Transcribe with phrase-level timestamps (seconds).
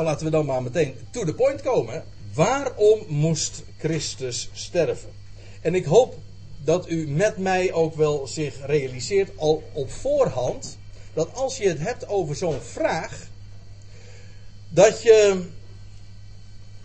[0.00, 2.04] Nou, laten we dan maar meteen to the point komen.
[2.34, 5.10] Waarom moest Christus sterven?
[5.60, 6.16] En ik hoop
[6.64, 10.78] dat u met mij ook wel zich realiseert, al op voorhand,
[11.14, 13.26] dat als je het hebt over zo'n vraag,
[14.68, 15.42] dat je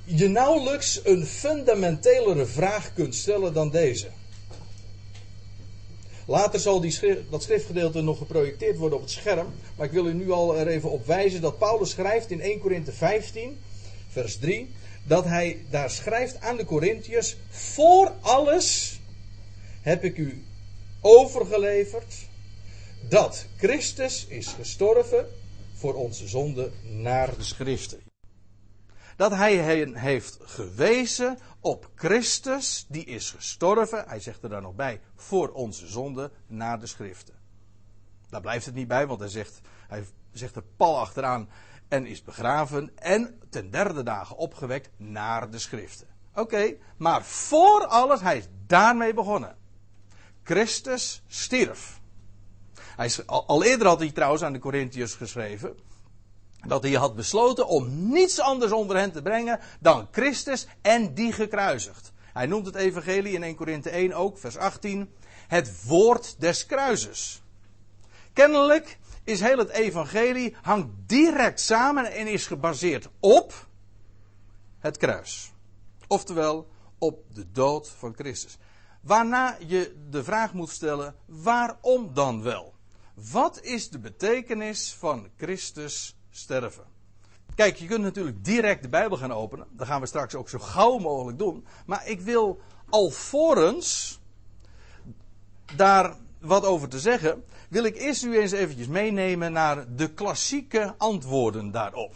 [0.03, 4.07] je nauwelijks een fundamentelere vraag kunt stellen dan deze.
[6.25, 9.53] Later zal die dat schriftgedeelte nog geprojecteerd worden op het scherm.
[9.75, 12.59] Maar ik wil u nu al er even op wijzen dat Paulus schrijft in 1
[12.59, 13.57] Korinthe 15,
[14.09, 14.69] vers 3,
[15.03, 18.99] dat hij daar schrijft aan de Corinthiërs: Voor alles
[19.81, 20.43] heb ik u
[21.01, 22.15] overgeleverd
[23.09, 25.27] dat Christus is gestorven
[25.73, 28.04] voor onze zonde naar de schriften.
[29.15, 34.75] Dat hij hen heeft gewezen op Christus, die is gestorven, hij zegt er dan nog
[34.75, 37.33] bij, voor onze zonde naar de schriften.
[38.29, 41.49] Daar blijft het niet bij, want hij zegt, hij zegt er pal achteraan
[41.87, 46.07] en is begraven en ten derde dagen opgewekt naar de schriften.
[46.33, 49.55] Oké, maar voor alles, hij is daarmee begonnen.
[50.43, 51.99] Christus stierf.
[52.75, 55.77] Hij is, al, eerder had hij trouwens aan de Corinthiërs geschreven
[56.67, 61.31] dat hij had besloten om niets anders onder hen te brengen dan Christus en die
[61.31, 62.13] gekruisigd.
[62.33, 65.09] Hij noemt het evangelie in 1 Korinthe 1 ook, vers 18,
[65.47, 67.41] het woord des kruises.
[68.33, 73.67] Kennelijk is heel het evangelie hangt direct samen en is gebaseerd op
[74.79, 75.51] het kruis.
[76.07, 78.57] Oftewel op de dood van Christus.
[79.01, 82.73] Waarna je de vraag moet stellen: waarom dan wel?
[83.31, 86.83] Wat is de betekenis van Christus sterven?
[87.55, 89.67] Kijk, je kunt natuurlijk direct de Bijbel gaan openen.
[89.71, 91.65] Dat gaan we straks ook zo gauw mogelijk doen.
[91.85, 94.19] Maar ik wil alvorens
[95.75, 100.95] daar wat over te zeggen, wil ik eerst u eens eventjes meenemen naar de klassieke
[100.97, 102.13] antwoorden daarop.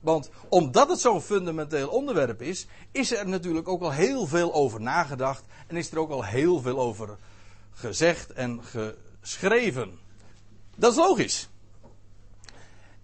[0.00, 4.80] Want omdat het zo'n fundamenteel onderwerp is, is er natuurlijk ook al heel veel over
[4.80, 7.16] nagedacht en is er ook al heel veel over
[7.70, 9.98] gezegd en geschreven.
[10.76, 11.48] Dat is logisch.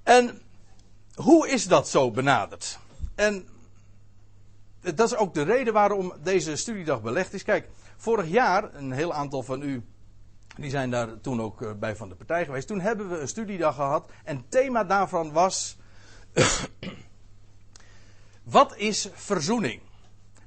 [0.08, 0.40] En
[1.14, 2.78] hoe is dat zo benaderd?
[3.14, 3.48] En
[4.80, 7.42] dat is ook de reden waarom deze studiedag belegd is.
[7.42, 9.84] Kijk, vorig jaar, een heel aantal van u
[10.56, 12.66] die zijn daar toen ook eh, bij van de partij geweest.
[12.66, 15.76] Toen hebben we een studiedag gehad en het thema daarvan was
[18.42, 19.80] wat is verzoening?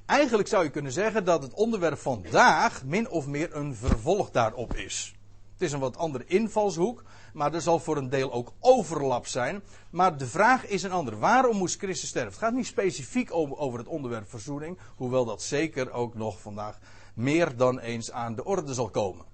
[0.05, 4.73] Eigenlijk zou je kunnen zeggen dat het onderwerp vandaag min of meer een vervolg daarop
[4.73, 5.15] is.
[5.53, 7.03] Het is een wat andere invalshoek,
[7.33, 9.61] maar er zal voor een deel ook overlap zijn.
[9.89, 11.17] Maar de vraag is een andere.
[11.17, 12.31] Waarom moest Christus sterven?
[12.31, 16.79] Het gaat niet specifiek over het onderwerp verzoening, hoewel dat zeker ook nog vandaag
[17.13, 19.25] meer dan eens aan de orde zal komen.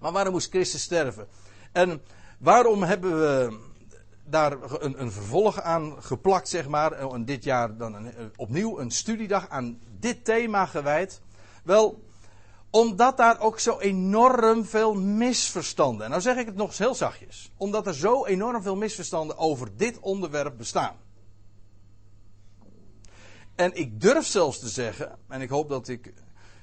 [0.00, 1.28] Maar waarom moest Christus sterven?
[1.72, 2.02] En
[2.38, 3.58] waarom hebben we
[4.24, 6.92] daar een, een, vervolg aan geplakt, zeg maar.
[6.92, 11.20] En dit jaar dan eh, opnieuw een studiedag aan dit thema gewijd.
[11.64, 12.02] Wel,
[12.72, 16.04] omdat daar ook zo enorm veel misverstanden.
[16.04, 17.50] En nou zeg ik het nog eens heel zachtjes.
[17.56, 20.96] Omdat er zo enorm veel misverstanden over dit onderwerp bestaan.
[23.54, 26.12] En ik durf zelfs te zeggen, en ik hoop dat ik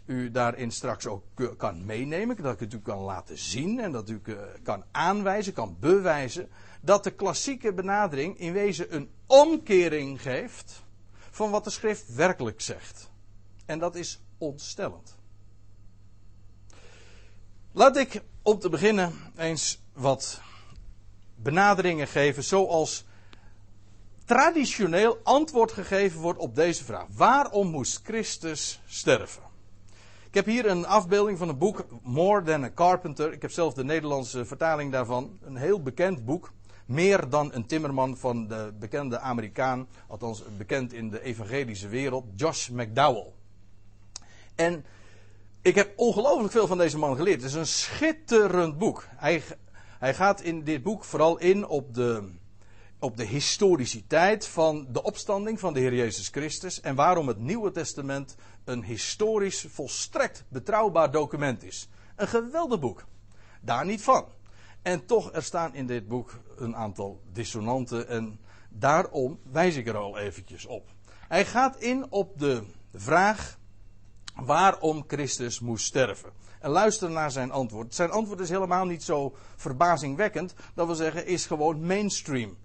[0.06, 1.24] u daarin straks ook
[1.58, 4.22] kan meenemen, dat ik het u kan laten zien en dat u
[4.64, 6.50] kan aanwijzen, kan bewijzen,
[6.82, 10.84] dat de klassieke benadering in wezen een omkering geeft
[11.30, 13.10] van wat de schrift werkelijk zegt.
[13.66, 15.19] En dat is ontstellend.
[17.72, 20.42] Laat ik om te beginnen eens wat
[21.36, 23.06] benaderingen geven zoals
[24.26, 27.06] traditioneel antwoord gegeven wordt op deze vraag.
[27.10, 29.42] Waarom moest Christus sterven?
[30.28, 33.34] Ik heb hier een afbeelding van een boek More Than a Carpenter.
[33.34, 35.40] Ik heb zelf de Nederlandse vertaling daarvan.
[35.42, 36.52] Een heel bekend boek
[36.86, 42.68] meer dan een timmerman van de bekende Amerikaan, althans bekend in de evangelische wereld, Josh
[42.68, 43.34] McDowell.
[44.56, 44.86] En
[45.70, 47.42] ik heb ongelooflijk veel van deze man geleerd.
[47.42, 49.08] Het is een schitterend boek.
[49.16, 49.44] Hij,
[50.00, 52.32] hij gaat in dit boek vooral in op de,
[53.00, 57.72] op de historiciteit van de opstanding van de Heer Jezus Christus en waarom het Nieuwe
[57.72, 61.90] Testament een historisch volstrekt betrouwbaar document is.
[62.16, 63.06] Een geweldig boek.
[63.62, 64.26] Daar niet van.
[64.82, 68.40] En toch, er staan in dit boek een aantal dissonanten en
[68.70, 70.90] daarom wijs ik er al eventjes op.
[71.28, 72.64] Hij gaat in op de
[72.94, 73.59] vraag
[74.46, 76.30] waarom Christus moest sterven.
[76.60, 77.96] En luister naar zijn antwoord.
[77.96, 80.54] Zijn antwoord is helemaal niet zo verbazingwekkend.
[80.76, 82.58] Dat wil zeggen, is gewoon mainstream.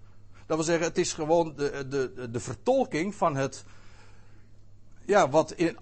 [0.45, 3.65] Dat wil zeggen, het is gewoon de, de, de vertolking van het.
[5.05, 5.77] Ja, wat in,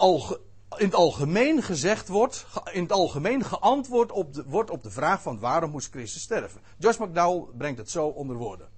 [0.78, 5.22] in het algemeen gezegd wordt, in het algemeen geantwoord op de, wordt op de vraag
[5.22, 6.62] van waarom moest Christus sterven.
[6.78, 8.70] Josh McDowell brengt het zo onder woorden.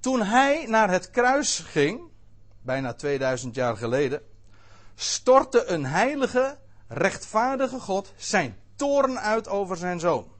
[0.00, 2.00] Toen hij naar het kruis ging,
[2.62, 4.22] bijna 2000 jaar geleden,
[4.94, 6.58] stortte een heilige,
[6.88, 10.32] rechtvaardige God zijn toorn uit over zijn zoon.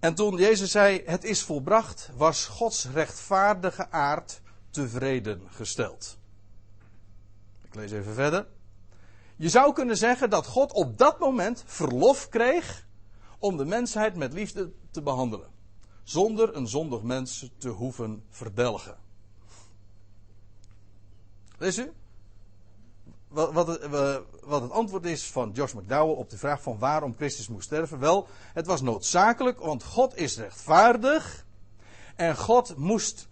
[0.00, 4.40] En toen Jezus zei: Het is volbracht, was Gods rechtvaardige aard
[4.70, 6.18] tevreden gesteld.
[7.62, 8.46] Ik lees even verder.
[9.36, 12.86] Je zou kunnen zeggen dat God op dat moment verlof kreeg
[13.38, 15.50] om de mensheid met liefde te behandelen,
[16.02, 18.96] zonder een zondig mens te hoeven verdelgen.
[21.58, 21.92] Lees u?
[23.32, 23.86] Wat, wat, het,
[24.44, 27.98] wat, het antwoord is van Josh McDowell op de vraag van waarom Christus moest sterven?
[27.98, 31.46] Wel, het was noodzakelijk, want God is rechtvaardig.
[32.16, 33.28] En God moest,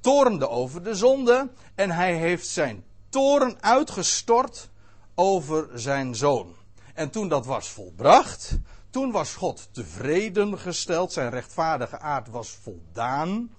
[0.00, 1.50] torende over de zonde.
[1.74, 4.70] En hij heeft zijn toren uitgestort
[5.14, 6.54] over zijn zoon.
[6.94, 8.58] En toen dat was volbracht,
[8.90, 13.50] toen was God tevreden gesteld, zijn rechtvaardige aard was voldaan.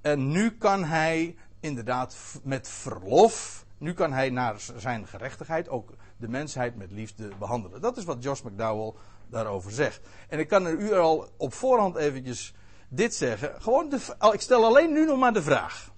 [0.00, 6.28] En nu kan hij inderdaad met verlof, nu kan hij naar zijn gerechtigheid ook de
[6.28, 7.80] mensheid met liefde behandelen.
[7.80, 8.92] Dat is wat Josh McDowell
[9.28, 10.00] daarover zegt.
[10.28, 12.54] En ik kan er u al op voorhand eventjes
[12.88, 13.62] dit zeggen.
[13.62, 13.92] Gewoon
[14.32, 15.90] ik stel alleen nu nog maar de vraag.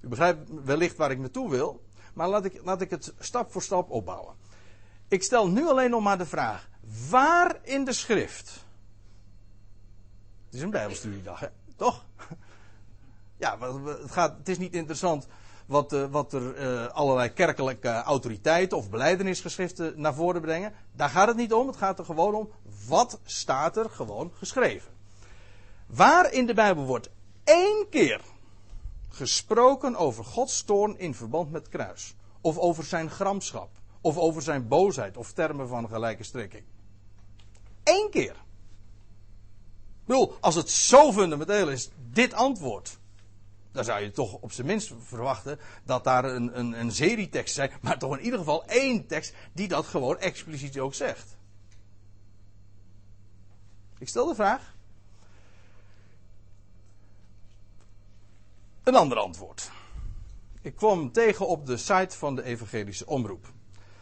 [0.00, 1.84] U begrijpt wellicht waar ik naartoe wil.
[2.14, 4.34] Maar laat ik, laat ik het stap voor stap opbouwen.
[5.08, 6.68] Ik stel nu alleen nog maar de vraag:
[7.10, 8.64] waar in de schrift?
[10.44, 11.50] Het is een Bijbelstudiedag?
[11.76, 12.04] Toch?
[13.36, 15.26] Ja, het, gaat, het is niet interessant
[15.72, 20.72] wat, uh, wat er uh, allerlei kerkelijke autoriteiten of beleidenisgeschriften naar voren brengen.
[20.92, 21.66] Daar gaat het niet om.
[21.66, 22.50] Het gaat er gewoon om
[22.88, 24.92] wat staat er gewoon geschreven.
[25.86, 27.10] Waar in de Bijbel wordt
[27.44, 28.20] één keer
[29.08, 32.14] gesproken over Gods toorn in verband met kruis.
[32.40, 33.70] Of over zijn gramschap.
[34.00, 35.16] Of over zijn boosheid.
[35.16, 36.64] Of termen van gelijke strekking.
[37.84, 38.34] Eén keer.
[40.02, 43.00] Ik bedoel, als het zo fundamenteel is, dit antwoord.
[43.72, 47.68] Dan zou je toch op zijn minst verwachten dat daar een, een, een serie teksten
[47.68, 47.80] zijn.
[47.82, 51.36] Maar toch in ieder geval één tekst die dat gewoon expliciet ook zegt.
[53.98, 54.74] Ik stel de vraag.
[58.82, 59.70] Een ander antwoord.
[60.62, 63.52] Ik kwam tegen op de site van de Evangelische Omroep.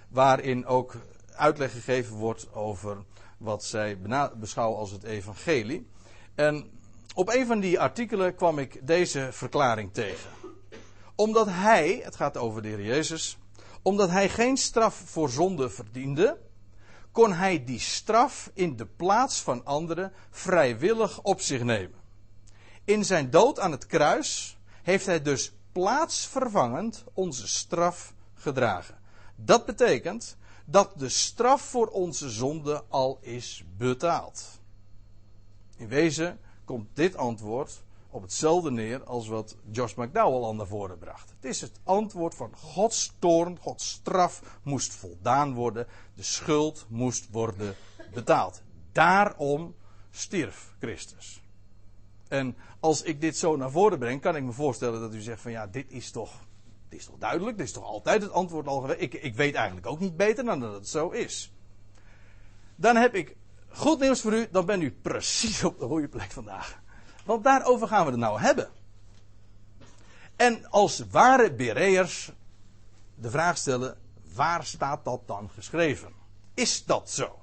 [0.09, 0.97] Waarin ook
[1.33, 3.05] uitleg gegeven wordt over
[3.39, 3.99] wat zij
[4.37, 5.89] beschouwen als het Evangelie.
[6.35, 6.80] En
[7.15, 10.31] op een van die artikelen kwam ik deze verklaring tegen.
[11.15, 13.39] Omdat hij, het gaat over de Heer Jezus,
[13.83, 16.39] omdat hij geen straf voor zonde verdiende,
[17.13, 21.99] kon hij die straf in de plaats van anderen vrijwillig op zich nemen.
[22.85, 28.99] In zijn dood aan het kruis heeft hij dus plaatsvervangend onze straf gedragen.
[29.37, 34.61] Dat betekent dat de straf voor onze zonde al is betaald.
[35.77, 36.41] In wezen
[36.71, 41.31] komt dit antwoord op hetzelfde neer als wat Josh McDowell al naar voren bracht.
[41.31, 47.31] Het is het antwoord van Gods toorn, Gods straf moest voldaan worden, de schuld moest
[47.31, 47.75] worden
[48.15, 48.63] betaald.
[48.93, 49.75] Daarom
[50.11, 51.43] stierf Christus.
[52.29, 55.41] En als ik dit zo naar voren breng, kan ik me voorstellen dat u zegt
[55.41, 56.33] van ja, dit is toch,
[56.89, 59.01] dit is toch duidelijk, dit is toch altijd het antwoord al geweest.
[59.01, 61.53] Ik, ik weet eigenlijk ook niet beter dan dat het zo is.
[62.77, 63.37] Dan heb ik
[63.73, 66.81] goed nieuws voor u, dan bent u precies op de goede plek vandaag.
[67.25, 68.71] Want daarover gaan we het nou hebben.
[70.37, 72.33] En als ware Bereërs
[73.15, 73.99] de vraag stellen,
[74.35, 76.13] waar staat dat dan geschreven?
[76.55, 77.39] Is dat zo?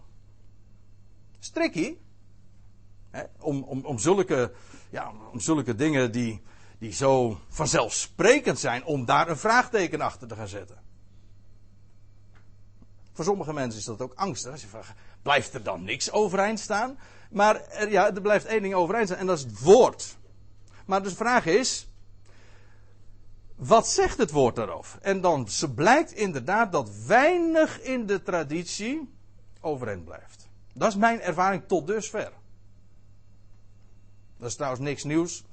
[1.40, 2.02] Strikkie,
[3.40, 4.54] om, om, om zulke
[4.90, 6.42] ja, om zulke dingen die,
[6.80, 10.86] die zo vanzelfsprekend zijn, om daar een vraagteken achter te gaan zetten.
[13.14, 14.52] Voor sommige mensen is dat ook angstig.
[14.52, 14.94] Als je vraagt,
[15.28, 16.98] blijft er dan niks overeind staan?
[17.30, 20.18] Maar er, ja, er blijft één ding overeind staan en dat is het woord.
[20.86, 21.88] Maar dus de vraag is,
[23.56, 25.00] wat zegt het woord daarover?
[25.02, 29.14] En dan blijkt inderdaad dat weinig in de traditie
[29.62, 30.48] overeind blijft.
[30.74, 32.32] Dat is mijn ervaring tot dusver.
[34.38, 35.44] Dat is trouwens niks nieuws.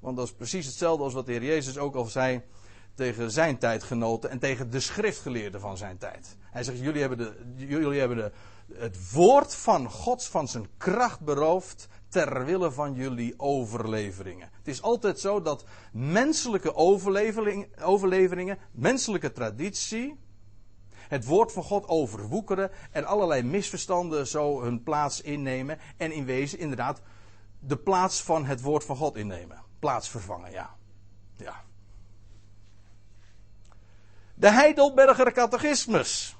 [0.00, 2.42] Want dat is precies hetzelfde als wat de Heer Jezus ook al zei
[2.94, 6.36] tegen zijn tijdgenoten en tegen de schriftgeleerden van zijn tijd.
[6.40, 8.32] Hij zegt, jullie hebben, de, jullie hebben de,
[8.74, 14.50] het woord van God van zijn kracht beroofd ter wille van jullie overleveringen.
[14.52, 20.18] Het is altijd zo dat menselijke overleveringen, menselijke traditie,
[21.08, 26.58] het woord van God overwoekeren en allerlei misverstanden zo hun plaats innemen en in wezen
[26.58, 27.00] inderdaad
[27.58, 29.62] de plaats van het woord van God innemen.
[29.78, 30.76] Plaats vervangen, ja.
[31.36, 31.64] ja.
[34.34, 36.36] De Heidelberger Catechismus.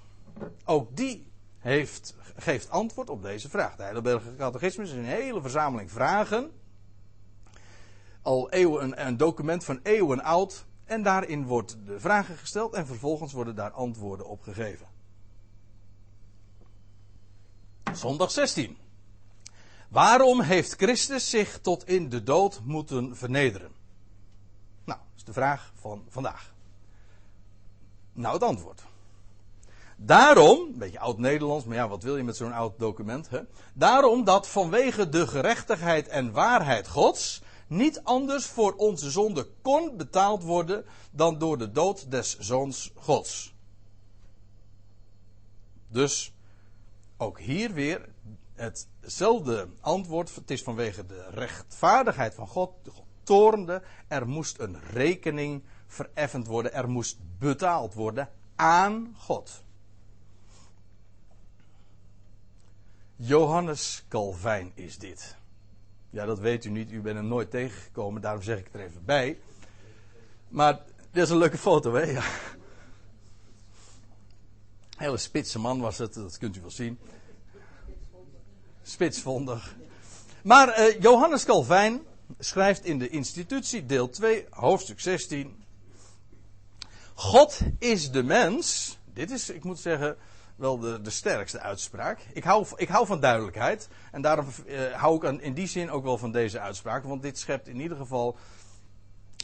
[0.64, 3.76] Ook die heeft, geeft antwoord op deze vraag.
[3.76, 6.50] De Heidelberger Catechismus is een hele verzameling vragen.
[8.23, 10.66] al eeuwen, een document van eeuwen oud.
[10.85, 14.87] En daarin wordt de vragen gesteld en vervolgens worden daar antwoorden op gegeven.
[17.92, 18.76] Zondag 16.
[19.88, 23.73] Waarom heeft Christus zich tot in de dood moeten vernederen?
[24.85, 26.54] Nou, dat is de vraag van vandaag.
[28.12, 28.82] Nou, het antwoord.
[30.02, 33.30] Daarom, een beetje oud-Nederlands, maar ja, wat wil je met zo'n oud document?
[33.30, 33.40] Hè?
[33.75, 40.42] Daarom dat vanwege de gerechtigheid en waarheid Gods niet anders voor onze zonde kon betaald
[40.42, 43.54] worden dan door de dood des zoons Gods.
[45.88, 46.35] Dus
[47.16, 48.09] ook hier weer
[48.54, 50.35] hetzelfde antwoord.
[50.35, 53.83] Het is vanwege de rechtvaardigheid van God, God toornde.
[54.09, 56.73] Er moest een rekening vereffend worden.
[56.73, 59.64] Er moest betaald worden aan God.
[63.22, 65.36] Johannes Calvijn is dit.
[66.10, 66.92] Ja, dat weet u niet.
[66.92, 68.22] U bent hem nooit tegengekomen.
[68.22, 69.38] Daarom zeg ik het er even bij.
[70.48, 72.02] Maar dit is een leuke foto, hè?
[72.02, 72.22] Ja.
[74.96, 76.98] Hele spitse man was het, dat kunt u wel zien.
[78.82, 79.76] Spitsvondig.
[80.42, 82.02] Maar uh, Johannes Calvijn
[82.38, 85.64] schrijft in de institutie, deel 2, hoofdstuk 16.
[87.14, 88.98] God is de mens.
[89.12, 90.16] Dit is, ik moet zeggen,
[90.61, 92.19] wel de, de sterkste uitspraak.
[92.33, 93.88] Ik hou, ik hou van duidelijkheid.
[94.12, 97.05] En daarom uh, hou ik in die zin ook wel van deze uitspraak.
[97.05, 98.37] Want dit schept in ieder geval.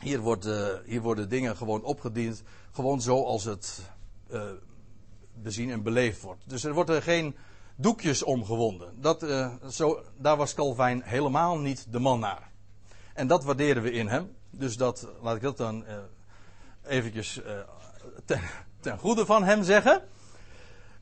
[0.03, 0.49] Hier, wordt,
[0.85, 2.43] hier worden dingen gewoon opgediend.
[2.73, 3.81] Gewoon zoals het
[4.31, 4.43] uh,
[5.35, 6.43] bezien en beleefd wordt.
[6.47, 7.37] Dus er worden geen
[7.77, 9.01] doekjes omgewonden.
[9.01, 9.27] Dat,
[9.71, 12.51] zo, daar was Calvijn helemaal niet de man naar.
[13.15, 14.37] En dat waarderen we in hem.
[14.51, 15.85] Dus dat, laat ik dat dan
[16.83, 17.41] eventjes
[18.25, 18.41] ten,
[18.81, 20.03] ten goede van hem zeggen.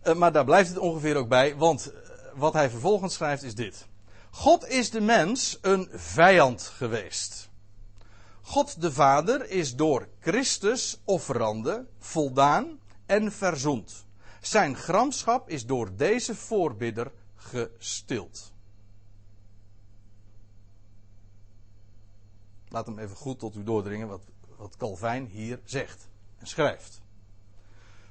[0.04, 1.99] Uh, maar daar blijft het ongeveer ook bij, want uh,
[2.34, 3.87] wat hij vervolgens schrijft is dit.
[4.30, 7.50] God is de mens een vijand geweest.
[8.42, 14.04] God de Vader is door Christus offerande voldaan en verzoend.
[14.40, 18.52] Zijn gramschap is door deze voorbidder gestild.
[22.68, 24.23] Laat hem even goed tot u doordringen wat,
[24.56, 26.08] wat Calvijn hier zegt
[26.38, 27.02] en schrijft.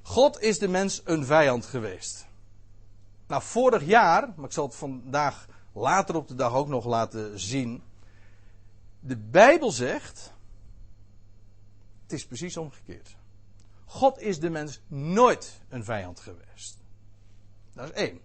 [0.06, 2.26] God is de mens een vijand geweest.
[3.26, 7.38] Nou, vorig jaar, maar ik zal het vandaag later op de dag ook nog laten
[7.38, 7.82] zien.
[9.00, 10.32] De Bijbel zegt.
[12.02, 13.16] Het is precies omgekeerd.
[13.84, 16.78] God is de mens nooit een vijand geweest.
[17.72, 18.20] Dat is één.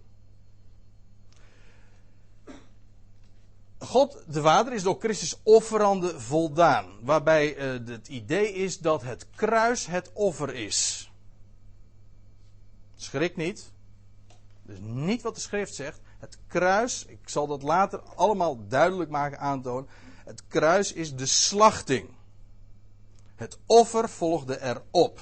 [3.78, 6.98] God de Vader is door Christus offerande voldaan.
[7.02, 11.09] Waarbij uh, het idee is dat het kruis het offer is.
[13.02, 13.72] Schrik niet.
[14.62, 16.00] Dus niet wat de schrift zegt.
[16.18, 19.88] Het kruis, ik zal dat later allemaal duidelijk maken, aantonen.
[20.24, 22.08] Het kruis is de slachting.
[23.34, 25.20] Het offer volgde erop.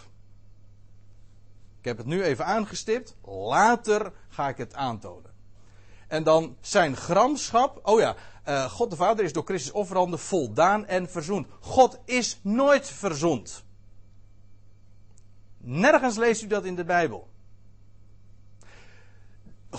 [1.78, 3.16] Ik heb het nu even aangestipt.
[3.24, 5.30] Later ga ik het aantonen.
[6.08, 7.80] En dan zijn gramschap.
[7.82, 8.16] Oh ja,
[8.48, 11.46] uh, God de Vader is door Christus offerande voldaan en verzoend.
[11.60, 13.64] God is nooit verzoend.
[15.58, 17.27] Nergens leest u dat in de Bijbel.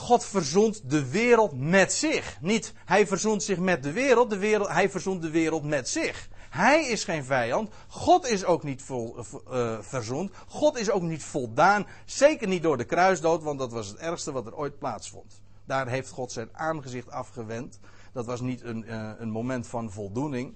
[0.10, 2.38] God verzoent de wereld met zich.
[2.42, 6.30] Niet hij verzoent zich met de wereld, de wereld hij verzoent de wereld met zich.
[6.50, 7.70] Hij is geen vijand.
[7.88, 10.32] God is ook niet vol, uh, verzoend.
[10.48, 11.88] God is ook niet voldaan.
[12.06, 15.42] Zeker niet door de kruisdood, want dat was het ergste wat er ooit plaatsvond.
[15.66, 17.80] Daar heeft God zijn aangezicht afgewend.
[18.14, 20.56] Dat was niet een, uh, een moment van voldoening.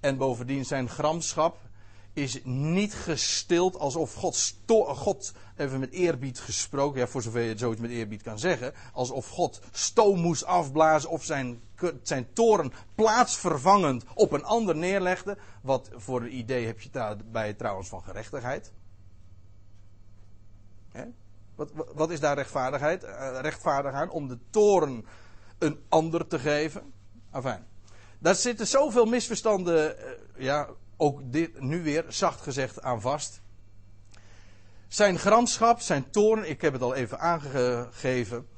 [0.00, 1.56] En bovendien zijn gramschap
[2.14, 4.54] is niet gestild alsof God,
[4.86, 8.74] God, even met eerbied gesproken, ja, voor zover je het zoiets met eerbied kan zeggen,
[8.92, 11.60] alsof God stoom moest afblazen of zijn,
[12.02, 15.38] zijn toren plaatsvervangend op een ander neerlegde.
[15.62, 18.72] Wat voor een idee heb je daarbij trouwens van gerechtigheid?
[20.90, 21.04] Hè?
[21.54, 23.04] Wat, wat, is daar rechtvaardigheid?
[23.04, 25.06] Uh, rechtvaardig aan om de toren
[25.58, 26.92] een ander te geven?
[27.32, 27.58] Enfin,
[28.18, 30.04] daar zitten zoveel misverstanden, uh,
[30.36, 33.42] ja, ook dit nu weer zacht gezegd aan vast.
[34.88, 38.48] Zijn gramschap, zijn toorn, ik heb het al even aangegeven.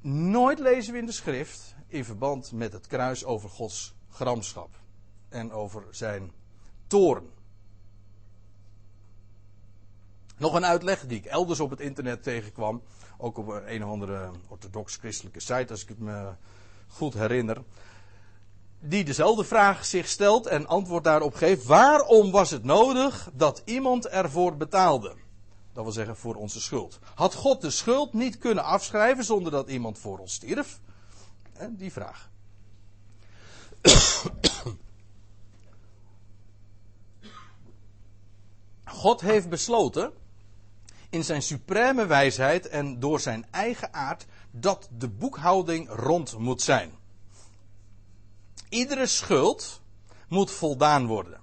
[0.00, 4.80] Nooit lezen we in de schrift in verband met het kruis over Gods gramschap
[5.28, 6.32] en over zijn
[6.86, 7.30] toorn.
[10.36, 12.82] Nog een uitleg die ik elders op het internet tegenkwam,
[13.18, 16.34] ook op een of andere orthodox-christelijke site, als ik het me
[16.86, 17.62] goed herinner
[18.84, 21.64] die dezelfde vraag zich stelt en antwoord daarop geeft.
[21.64, 25.14] Waarom was het nodig dat iemand ervoor betaalde?
[25.72, 26.98] Dat wil zeggen voor onze schuld.
[27.14, 30.80] Had God de schuld niet kunnen afschrijven zonder dat iemand voor ons stierf?
[31.70, 32.30] Die vraag.
[38.84, 40.12] God heeft besloten,
[41.10, 47.00] in zijn supreme wijsheid en door zijn eigen aard, dat de boekhouding rond moet zijn.
[48.72, 49.80] Iedere schuld
[50.28, 51.40] moet voldaan worden.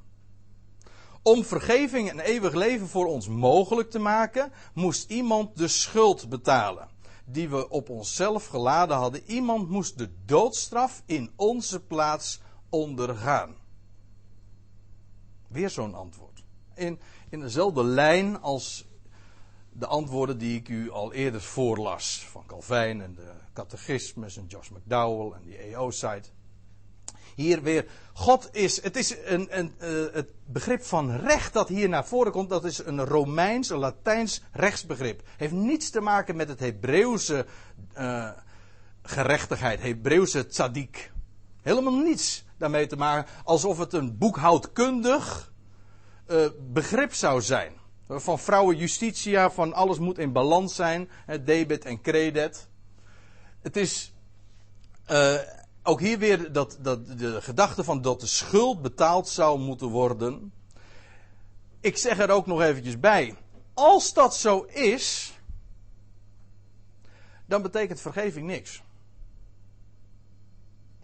[1.21, 6.89] Om vergeving en eeuwig leven voor ons mogelijk te maken, moest iemand de schuld betalen.
[7.25, 9.23] Die we op onszelf geladen hadden.
[9.25, 13.55] Iemand moest de doodstraf in onze plaats ondergaan.
[15.47, 16.43] Weer zo'n antwoord.
[16.75, 18.85] In, in dezelfde lijn als
[19.71, 22.27] de antwoorden die ik u al eerder voorlas.
[22.31, 26.29] Van Calvijn en de catechismus en Josh McDowell en die EO-site
[27.39, 27.85] hier weer.
[28.13, 32.31] God is, het is een, een, uh, het begrip van recht dat hier naar voren
[32.31, 35.21] komt, dat is een Romeins, een Latijns rechtsbegrip.
[35.37, 37.45] Heeft niets te maken met het Hebreeuwse
[37.97, 38.29] uh,
[39.03, 41.11] gerechtigheid, Hebreeuwse tzaddik.
[41.61, 45.53] Helemaal niets daarmee te maken, alsof het een boekhoudkundig
[46.27, 47.73] uh, begrip zou zijn.
[48.07, 51.09] Van vrouwen justitia, van alles moet in balans zijn,
[51.43, 52.67] debet en credit.
[53.61, 54.13] Het is,
[55.89, 60.53] ook hier weer dat, dat, de gedachte van dat de schuld betaald zou moeten worden.
[61.79, 63.35] Ik zeg er ook nog eventjes bij.
[63.73, 65.33] Als dat zo is,
[67.45, 68.83] dan betekent vergeving niks.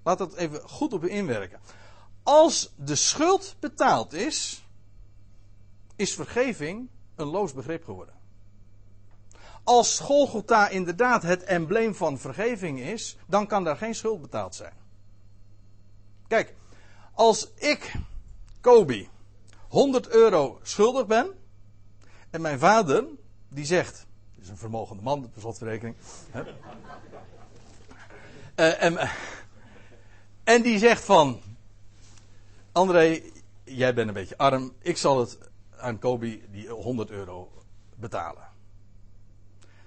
[0.04, 1.60] Laat dat even goed op u inwerken.
[2.24, 4.66] Als de schuld betaald is,
[5.96, 8.15] is vergeving een loos begrip geworden.
[9.66, 14.74] Als Golgotha inderdaad het embleem van vergeving is, dan kan daar geen schuld betaald zijn.
[16.28, 16.56] Kijk,
[17.14, 17.94] als ik,
[18.62, 19.10] Kobi,
[19.68, 21.32] 100 euro schuldig ben,
[22.30, 23.06] en mijn vader,
[23.50, 24.06] die zegt,
[24.42, 25.96] is een vermogende man, per slotverrekening.
[26.36, 26.42] Uh,
[28.84, 29.10] en,
[30.44, 31.42] en die zegt van,
[32.72, 33.22] André,
[33.64, 35.38] jij bent een beetje arm, ik zal het
[35.78, 37.52] aan Kobi die 100 euro
[37.96, 38.54] betalen.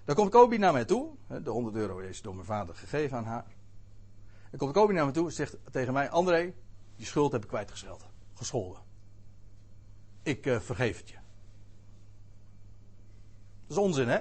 [0.09, 1.11] Dan komt Kobi naar mij toe.
[1.42, 3.44] De 100 euro is door mijn vader gegeven aan haar.
[4.51, 6.55] Dan komt Kobi naar me toe en zegt tegen mij: André,
[6.97, 8.07] die schuld heb ik kwijtgescholden.
[8.35, 8.83] Gescholden.
[10.23, 11.14] Ik uh, vergeef het je.
[13.66, 14.16] Dat is onzin, hè?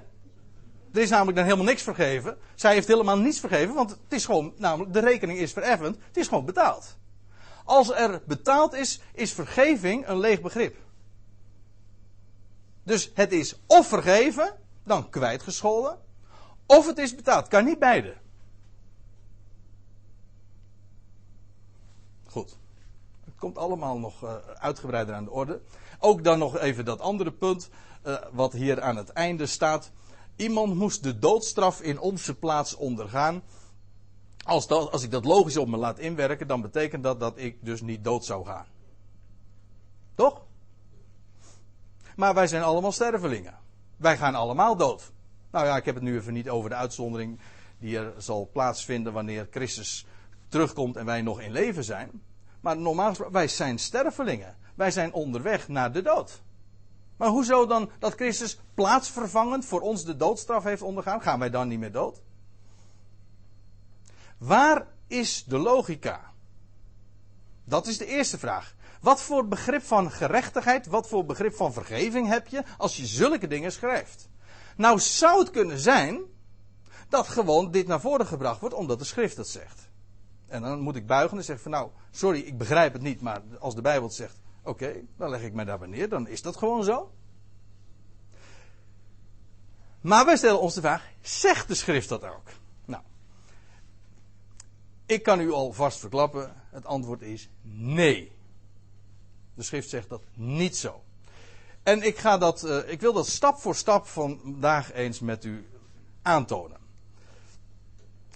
[0.93, 2.37] Er is namelijk dan helemaal niks vergeven.
[2.55, 5.97] Zij heeft helemaal niets vergeven, want het is gewoon, namelijk, de rekening is vereffend.
[6.07, 6.97] Het is gewoon betaald.
[7.63, 10.77] Als er betaald is, is vergeving een leeg begrip.
[12.83, 14.55] Dus het is of vergeven,
[14.87, 15.97] dan kwijtgescholden.
[16.65, 17.47] Of het is betaald.
[17.47, 18.15] Kan niet beide.
[22.25, 22.57] Goed.
[23.25, 25.61] Het komt allemaal nog uh, uitgebreider aan de orde.
[25.99, 27.69] Ook dan nog even dat andere punt.
[28.03, 29.91] Uh, wat hier aan het einde staat.
[30.35, 33.43] Iemand moest de doodstraf in onze plaats ondergaan.
[34.45, 37.65] Als, dat, als ik dat logisch op me laat inwerken, dan betekent dat dat ik
[37.65, 38.65] dus niet dood zou gaan.
[40.15, 40.41] Toch?
[42.15, 43.57] Maar wij zijn allemaal stervelingen.
[43.97, 45.11] Wij gaan allemaal dood.
[45.51, 47.39] Nou ja, ik heb het nu even niet over de uitzondering
[47.79, 50.05] die er zal plaatsvinden wanneer Christus
[50.47, 52.21] terugkomt en wij nog in leven zijn.
[52.61, 54.57] Maar normaal gesproken, wij zijn stervelingen.
[54.75, 56.41] Wij zijn onderweg naar de dood.
[57.17, 61.21] Maar hoezo dan dat Christus plaatsvervangend voor ons de doodstraf heeft ondergaan?
[61.21, 62.21] Gaan wij dan niet meer dood?
[64.37, 66.33] Waar is de logica?
[67.63, 68.75] Dat is de eerste vraag.
[69.01, 73.47] Wat voor begrip van gerechtigheid, wat voor begrip van vergeving heb je als je zulke
[73.47, 74.29] dingen schrijft?
[74.75, 76.21] Nou zou het kunnen zijn
[77.09, 79.89] dat gewoon dit naar voren gebracht wordt omdat de schrift het zegt.
[80.47, 83.41] En dan moet ik buigen en zeggen van nou, sorry, ik begrijp het niet, maar
[83.59, 86.57] als de Bijbel het zegt, oké, dan leg ik mij daarbij neer, dan is dat
[86.57, 87.11] gewoon zo.
[90.01, 92.49] Maar wij stellen ons de vraag, zegt de schrift dat ook?
[92.85, 93.03] Nou,
[95.05, 98.36] ik kan u al vast verklappen, het antwoord is nee.
[99.57, 101.03] De schrift zegt dat niet zo.
[101.83, 105.67] En ik, ga dat, uh, ik wil dat stap voor stap vandaag eens met u
[106.21, 106.77] aantonen.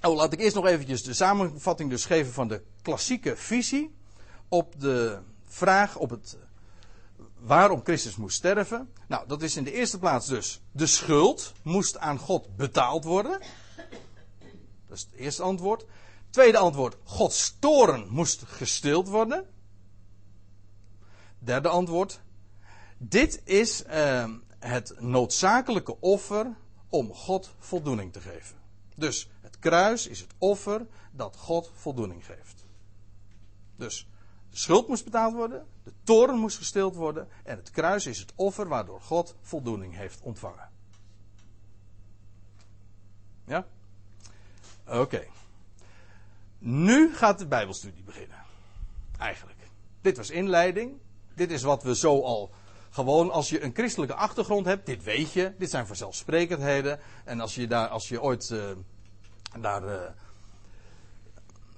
[0.02, 3.96] Oh, laat ik eerst nog eventjes de samenvatting dus geven van de klassieke visie
[4.48, 6.38] op de vraag op het
[7.40, 8.94] waarom Christus moest sterven.
[9.08, 13.40] Nou, dat is in de eerste plaats dus de schuld moest aan God betaald worden.
[14.88, 15.86] Dat is het eerste antwoord.
[16.30, 19.46] Tweede antwoord, Gods toren moest gestild worden.
[21.44, 22.22] Derde antwoord,
[22.98, 26.56] dit is uh, het noodzakelijke offer
[26.90, 28.58] om God voldoening te geven.
[28.96, 32.66] Dus het kruis is het offer dat God voldoening geeft.
[33.76, 34.08] Dus
[34.50, 38.34] de schuld moest betaald worden, de toren moest gestild worden en het kruis is het
[38.36, 40.70] offer waardoor God voldoening heeft ontvangen.
[43.46, 43.68] Ja?
[44.88, 45.28] Oké.
[46.58, 48.38] Nu gaat de Bijbelstudie beginnen.
[49.18, 49.60] Eigenlijk.
[50.02, 51.00] Dit was inleiding.
[51.42, 52.52] Dit is wat we zo al
[52.90, 57.00] Gewoon als je een christelijke achtergrond hebt, dit weet je, dit zijn vanzelfsprekendheden.
[57.26, 58.64] En als je, daar, als je ooit uh,
[59.60, 60.00] daar uh,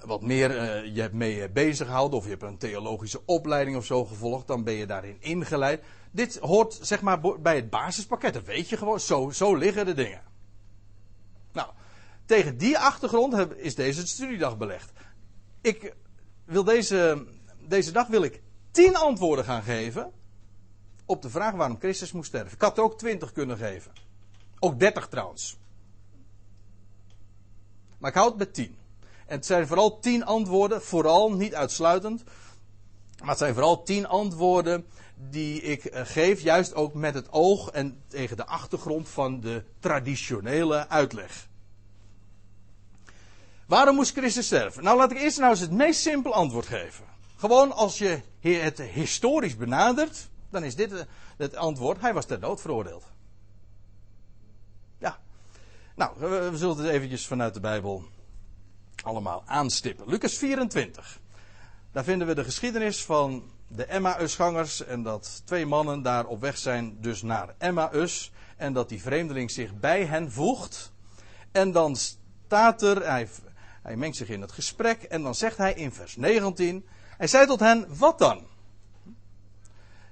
[0.06, 3.86] wat meer uh, je hebt mee bezig gehouden, of je hebt een theologische opleiding of
[3.86, 5.84] zo gevolgd, dan ben je daarin ingeleid.
[6.12, 9.94] Dit hoort zeg maar bij het basispakket, dat weet je gewoon, zo, zo liggen de
[9.94, 10.22] dingen.
[11.52, 11.70] Nou,
[12.26, 14.92] tegen die achtergrond is deze studiedag belegd.
[15.62, 15.96] Ik
[16.46, 17.26] wil deze,
[17.68, 18.42] deze dag wil ik
[18.74, 20.12] tien antwoorden gaan geven
[21.06, 22.54] op de vraag waarom Christus moest sterven.
[22.54, 23.92] Ik had er ook twintig kunnen geven.
[24.60, 25.58] Ook dertig trouwens.
[27.98, 28.78] Maar ik houd het met tien.
[29.26, 32.24] En het zijn vooral tien antwoorden, vooral niet uitsluitend.
[33.20, 37.70] Maar het zijn vooral tien antwoorden die ik eh, geef, juist ook met het oog
[37.70, 41.48] en tegen de achtergrond van de traditionele uitleg.
[43.66, 44.84] Waarom moest Christus sterven?
[44.84, 47.13] Nou, laat ik eerst nou eens het meest simpel antwoord geven.
[47.44, 51.06] Gewoon als je het historisch benadert, dan is dit
[51.38, 52.02] het antwoord.
[52.02, 53.04] Hij was ter dood veroordeeld.
[54.98, 55.20] Ja.
[55.96, 58.04] Nou, we, zullen het eventjes vanuit de Bijbel
[59.04, 60.08] allemaal aanstippen.
[60.08, 61.20] Lucas 24.
[61.92, 66.58] Daar vinden we de geschiedenis van de Emmausgangers en dat twee mannen daar op weg
[66.58, 70.92] zijn dus naar Emmaus en dat die vreemdeling zich bij hen voegt.
[71.52, 73.30] En dan staat er, hij,
[73.82, 76.86] hij mengt zich in het gesprek en dan zegt hij in vers 19,
[77.18, 78.48] hij zei tot hen, wat dan?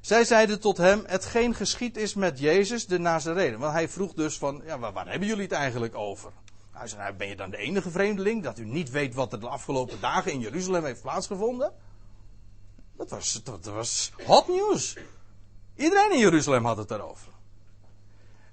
[0.02, 3.58] Zij zeiden tot hem, hetgeen geschied is met Jezus de Nazarene.
[3.58, 6.32] Want hij vroeg dus van, ja, waar, hebben jullie het eigenlijk over?
[6.72, 9.40] Hij zei, nou, ben je dan de enige vreemdeling dat u niet weet wat er
[9.40, 11.74] de afgelopen dagen in Jeruzalem heeft plaatsgevonden?
[12.98, 14.98] Dat was, dat was hot nieuws.
[15.76, 17.28] Iedereen in Jeruzalem had het daarover.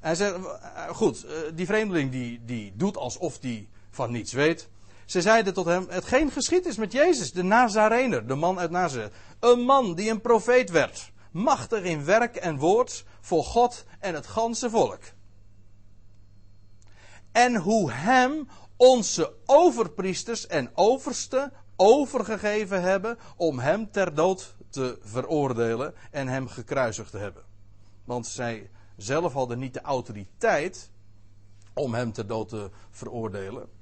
[0.00, 4.68] hij zei, eh, goed, eh, die vreemdeling die, die doet alsof die van niets weet.
[5.08, 9.12] Ze zeiden tot hem, hetgeen geschied is met Jezus, de Nazarener, de man uit Nazareth.
[9.40, 14.26] Een man die een profeet werd machtig in werk en woord voor God en het
[14.26, 15.00] ganse volk.
[17.32, 25.94] En hoe hem onze overpriesters en oversten overgegeven hebben om hem ter dood te veroordelen
[26.10, 27.42] en hem gekruisigd te hebben.
[28.04, 30.90] Want zij zelf hadden niet de autoriteit
[31.74, 33.77] om hem ter dood te veroordelen.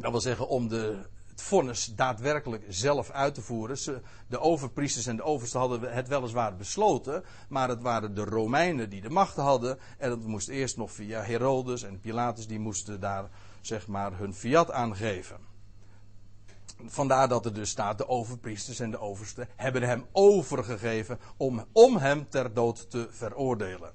[0.00, 0.98] Dat wil zeggen om de
[1.34, 4.02] het vonnis daadwerkelijk zelf uit te voeren.
[4.28, 9.00] de overpriesters en de oversten hadden het weliswaar besloten, maar het waren de Romeinen die
[9.00, 9.78] de macht hadden.
[9.98, 13.28] En het moest eerst nog via Herodes en Pilatus, die moesten daar
[13.60, 15.36] zeg maar hun fiat aangeven.
[16.86, 21.96] Vandaar dat er dus staat, de overpriesters en de oversten hebben hem overgegeven om, om
[21.96, 23.92] hem ter dood te veroordelen.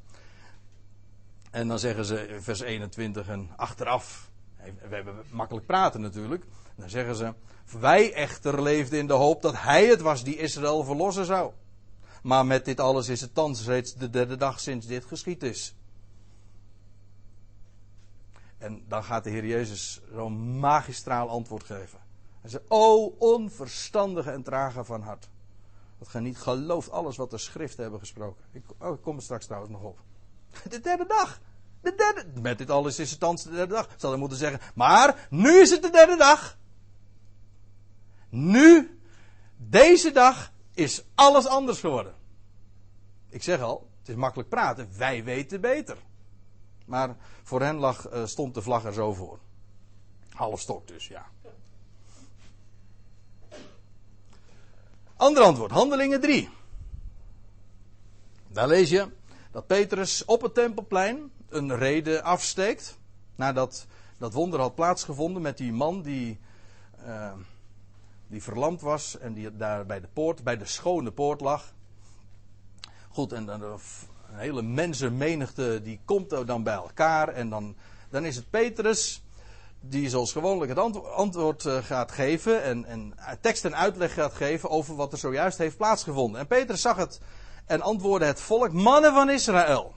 [1.51, 4.28] En dan zeggen ze vers 21 en achteraf,
[4.63, 6.45] we hebben makkelijk praten natuurlijk.
[6.75, 7.33] Dan zeggen ze,
[7.79, 11.51] wij echter leefden in de hoop dat hij het was die Israël verlossen zou.
[12.23, 15.75] Maar met dit alles is het thans reeds de derde dag sinds dit geschied is.
[18.57, 21.99] En dan gaat de Heer Jezus zo'n magistraal antwoord geven.
[22.41, 25.29] Hij zegt, o onverstandige en trage van hart.
[25.97, 28.45] Dat gij niet gelooft alles wat de schriften hebben gesproken.
[28.51, 29.99] Ik, oh, ik kom er straks trouwens nog op.
[30.69, 31.41] De derde dag.
[31.81, 33.87] De derde, met dit alles is het thans de derde dag.
[33.97, 36.57] Zal hij moeten zeggen, maar nu is het de derde dag.
[38.29, 38.99] Nu,
[39.57, 42.13] deze dag, is alles anders geworden.
[43.29, 45.97] Ik zeg al, het is makkelijk praten, wij weten beter.
[46.85, 49.39] Maar voor hen lag, uh, stond de vlag er zo voor.
[50.29, 51.25] Half stok dus, ja.
[55.15, 56.49] Ander antwoord, Handelingen 3.
[58.47, 59.07] Daar lees je
[59.51, 62.97] dat Petrus op het tempelplein een reden afsteekt.
[63.35, 63.85] Nadat
[64.17, 66.39] dat wonder had plaatsgevonden met die man die.
[67.05, 67.31] Uh,
[68.29, 71.73] die verlamd was en die daar bij de poort, bij de schone poort lag.
[73.09, 73.79] Goed, en dan een
[74.31, 77.75] hele mensenmenigte die komt dan bij elkaar en dan,
[78.09, 79.23] dan is het Petrus
[79.81, 84.69] die zoals gewoonlijk het antwoord eh, gaat geven en, en tekst en uitleg gaat geven
[84.69, 86.39] over wat er zojuist heeft plaatsgevonden.
[86.39, 87.19] En Petrus zag het
[87.65, 89.95] en antwoordde het volk, mannen van Israël.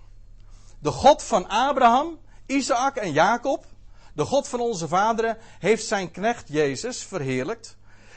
[0.82, 3.64] De God van Abraham, Isaac en Jacob,
[4.14, 7.76] de God van onze vaderen, heeft zijn knecht Jezus verheerlijkt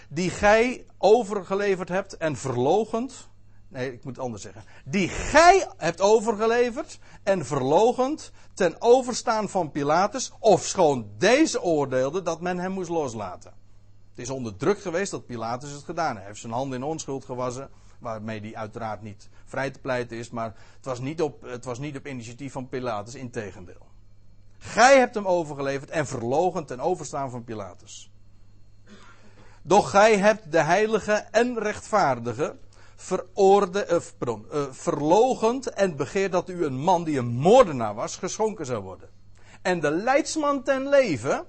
[0.10, 3.30] die gij overgeleverd hebt en verlogend.
[3.68, 4.64] Nee, ik moet het anders zeggen.
[4.86, 12.42] Die gij hebt overgeleverd en verlogend ten overstaan van Pilatus, of schoon deze oordeelde dat
[12.42, 13.54] men hem moest loslaten.
[14.10, 16.18] Het is onder druk geweest dat Pilatus het gedaan heeft.
[16.18, 17.70] Hij heeft zijn handen in onschuld gewassen,
[18.06, 21.80] waarmee hij uiteraard niet vrij te pleiten is, maar het was niet op, het was
[21.80, 23.88] niet op initiatief van Pilatus, integendeel.
[24.58, 28.12] Gij hebt hem overgeleverd en verlogend ten overstaan van Pilatus.
[29.62, 32.58] Doch gij hebt de heilige en rechtvaardige,
[32.96, 38.66] veroorde, pardon, uh, verlogend en begeert dat u een man die een moordenaar was, geschonken
[38.66, 39.10] zou worden.
[39.62, 41.46] En de leidsman ten leven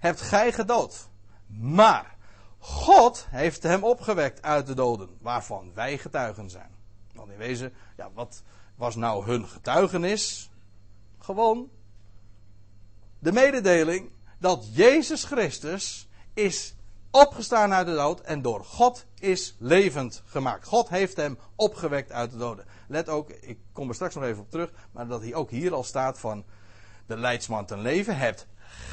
[0.00, 1.08] hebt gij gedood.
[1.46, 2.17] Maar
[2.58, 6.70] God heeft hem opgewekt uit de doden, waarvan wij getuigen zijn.
[7.12, 8.42] Want in wezen, ja, wat
[8.76, 10.50] was nou hun getuigenis?
[11.18, 11.70] Gewoon
[13.18, 16.74] de mededeling dat Jezus Christus is
[17.10, 20.66] opgestaan uit de dood en door God is levend gemaakt.
[20.66, 22.64] God heeft hem opgewekt uit de doden.
[22.88, 25.74] Let ook, ik kom er straks nog even op terug, maar dat hij ook hier
[25.74, 26.44] al staat van
[27.06, 28.46] de leidsman ten leven hebt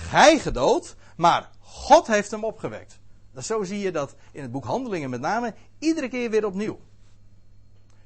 [0.09, 2.99] gij gedood, maar God heeft hem opgewekt.
[3.35, 6.79] Dat zo zie je dat in het boek Handelingen met name iedere keer weer opnieuw.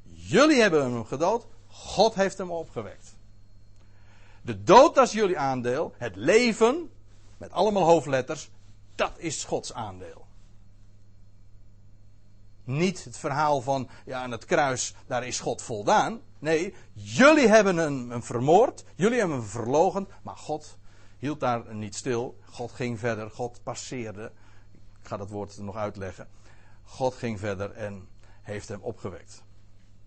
[0.04, 3.16] Jullie hebben hem gedood, God heeft hem opgewekt.
[4.42, 6.92] De dood dat is jullie aandeel, het leven,
[7.38, 8.50] met allemaal hoofdletters,
[8.96, 10.28] dat is Gods aandeel.
[12.64, 16.22] Niet het verhaal van, ja, aan het kruis, daar is God voldaan.
[16.40, 20.78] Nee, jullie hebben hem, vermoord, jullie hebben hem verlogen, maar God
[21.18, 22.38] hield daar niet stil.
[22.52, 24.32] God ging verder, God passeerde.
[25.02, 26.28] Ik ga dat woord nog uitleggen.
[26.84, 28.08] God ging verder en
[28.42, 29.44] heeft hem opgewekt.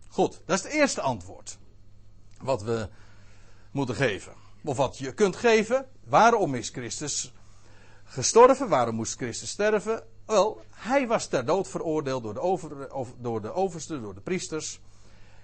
[0.08, 1.58] Goed, dat is het eerste antwoord.
[2.40, 2.88] Wat we
[3.70, 4.32] moeten geven.
[4.64, 5.88] Of wat je kunt geven.
[6.04, 7.32] Waarom is Christus
[8.04, 8.68] gestorven?
[8.68, 10.02] Waarom moest Christus sterven?
[10.26, 12.70] Wel, hij was ter dood veroordeeld door de, over,
[13.18, 14.80] door de overste, door de priesters.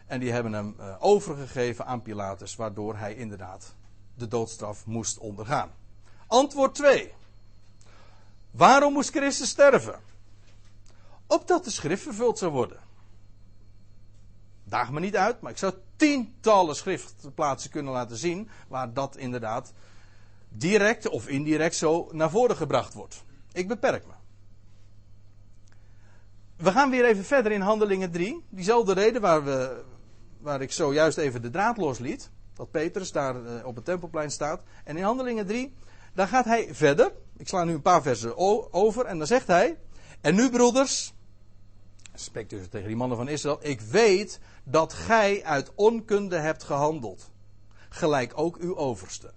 [0.06, 3.74] En die hebben hem uh, overgegeven aan Pilatus, waardoor hij inderdaad
[4.14, 5.70] de doodstraf moest ondergaan.
[6.26, 7.12] Antwoord 2.
[8.50, 10.00] Waarom moest Christus sterven?
[11.26, 12.78] Opdat de schrift vervuld zou worden.
[14.64, 19.72] Daag me niet uit, maar ik zou tientallen schriftplaatsen kunnen laten zien waar dat inderdaad
[20.48, 23.24] direct of indirect zo naar voren gebracht wordt.
[23.52, 24.12] Ik beperk me.
[26.56, 28.44] We gaan weer even verder in Handelingen 3.
[28.48, 29.82] Diezelfde reden waar, we,
[30.40, 32.30] waar ik zojuist even de draad losliet.
[32.54, 34.62] Dat Petrus daar eh, op het tempelplein staat.
[34.84, 35.74] En in Handelingen 3,
[36.14, 37.12] daar gaat hij verder.
[37.38, 38.36] Ik sla nu een paar versen
[38.72, 39.04] over.
[39.04, 39.78] En dan zegt hij.
[40.20, 41.12] En nu, broeders.
[42.14, 43.58] Spreekt dus tegen die mannen van Israël.
[43.60, 47.30] Ik weet dat gij uit onkunde hebt gehandeld.
[47.88, 49.32] Gelijk ook uw overste.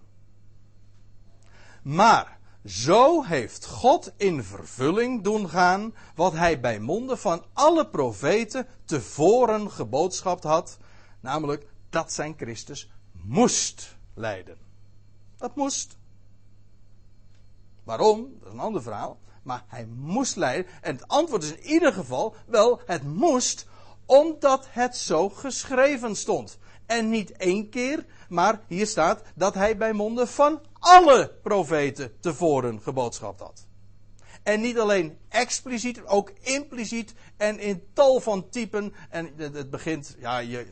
[1.84, 8.68] Maar zo heeft God in vervulling doen gaan wat hij bij monden van alle profeten
[8.86, 10.78] tevoren geboodschapt had,
[11.20, 14.58] namelijk dat zijn Christus moest lijden.
[15.38, 16.00] Dat moest.
[17.84, 18.38] Waarom?
[18.40, 19.20] Dat is een ander verhaal.
[19.44, 20.72] Maar hij moest lijden.
[20.82, 23.68] En het antwoord is in ieder geval wel, het moest
[24.06, 26.58] omdat het zo geschreven stond.
[26.86, 32.82] En niet één keer, maar hier staat dat hij bij monden van alle profeten tevoren
[32.82, 33.66] geboodschapt had.
[34.44, 38.94] En niet alleen expliciet, ook impliciet en in tal van typen.
[39.10, 40.68] En het begint, ja, je,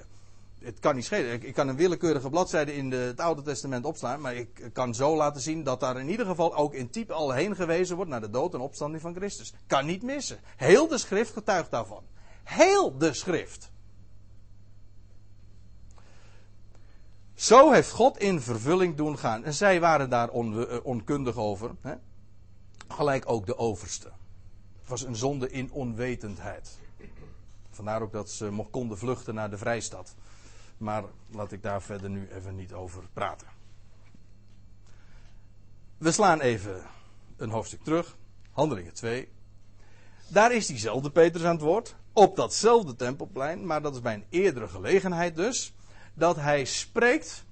[0.63, 1.43] het kan niet schelen.
[1.43, 5.41] Ik kan een willekeurige bladzijde in het Oude Testament opslaan, maar ik kan zo laten
[5.41, 8.29] zien dat daar in ieder geval ook in type al heen gewezen wordt naar de
[8.29, 9.53] dood en opstanding van Christus.
[9.67, 10.39] Kan niet missen.
[10.55, 12.03] Heel de schrift getuigt daarvan.
[12.43, 13.71] Heel de schrift.
[17.33, 19.43] Zo heeft God in vervulling doen gaan.
[19.43, 21.75] En zij waren daar eh, onkundig over.
[21.81, 21.93] Hè?
[22.87, 24.11] Gelijk ook de overste.
[24.79, 26.79] Het was een zonde in onwetendheid.
[27.69, 30.15] Vandaar ook dat ze konden vluchten naar de vrijstad.
[30.79, 33.47] Maar laat ik daar verder nu even niet over praten.
[35.97, 36.81] We slaan even
[37.37, 38.17] een hoofdstuk terug.
[38.51, 39.29] Handelingen 2.
[40.27, 41.95] Daar is diezelfde Petrus aan het woord.
[42.13, 43.65] Op datzelfde tempelplein.
[43.65, 45.73] Maar dat is bij een eerdere gelegenheid dus
[46.13, 47.45] dat hij spreekt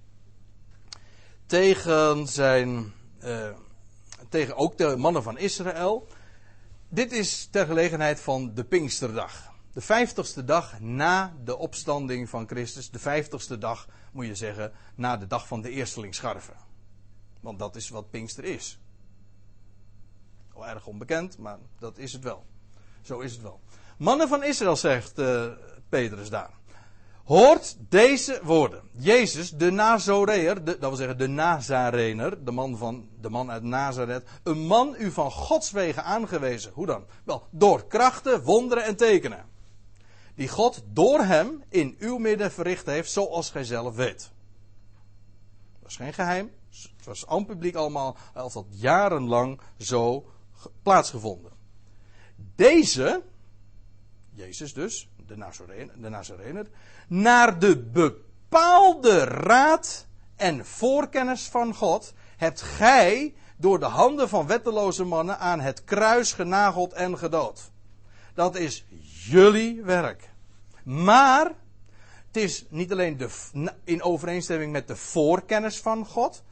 [1.46, 2.94] tegen zijn.
[3.24, 3.50] Uh,
[4.30, 6.08] tegen ook de mannen van Israël.
[6.90, 9.54] Dit is ter gelegenheid van de Pinksterdag.
[9.78, 12.92] De vijftigste dag na de opstanding van Christus.
[12.92, 16.54] De vijftigste dag, moet je zeggen, na de dag van de eerstelingsscharven.
[17.42, 18.80] Want dat is wat Pinkster is.
[20.54, 22.46] Al erg onbekend, maar dat is het wel.
[23.02, 23.60] Zo is het wel.
[23.98, 25.46] Mannen van Israël, zegt uh,
[25.90, 26.52] Petrus daar.
[27.24, 28.82] Hoort deze woorden.
[28.92, 34.28] Jezus, de Nazoreer, dat wil zeggen de Nazarener, de man, van, de man uit Nazareth.
[34.44, 36.72] Een man u van Gods wegen aangewezen.
[36.74, 37.06] Hoe dan?
[37.24, 39.56] Wel, door krachten, wonderen en tekenen.
[40.38, 44.32] Die God door hem in uw midden verricht heeft, zoals gij zelf weet.
[45.80, 46.52] Dat is geen geheim.
[46.98, 50.26] Het was aan publiek allemaal, al dat jarenlang zo
[50.84, 51.52] plaatsgevonden.
[52.56, 53.24] Deze,
[54.30, 56.68] Jezus dus, de Nazarener, de Nazarener,
[57.08, 65.04] naar de bepaalde raad en voorkennis van God, hebt gij door de handen van wetteloze
[65.04, 67.72] mannen aan het kruis genageld en gedood.
[68.34, 68.86] Dat is
[69.30, 70.30] jullie werk.
[70.84, 71.52] Maar
[72.28, 73.30] het is niet alleen de,
[73.84, 76.44] in overeenstemming met de voorkennis van God.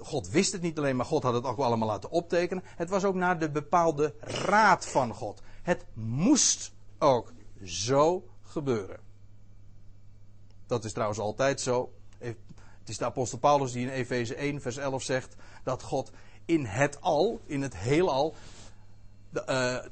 [0.00, 2.64] God wist het niet alleen, maar God had het ook allemaal laten optekenen.
[2.66, 5.42] Het was ook naar de bepaalde raad van God.
[5.62, 7.32] Het moest ook
[7.64, 9.00] zo gebeuren.
[10.66, 11.92] Dat is trouwens altijd zo.
[12.18, 16.10] Het is de apostel Paulus die in Efeze 1, vers 11 zegt dat God
[16.44, 18.34] in het al, in het heelal,
[19.30, 19.90] de, uh,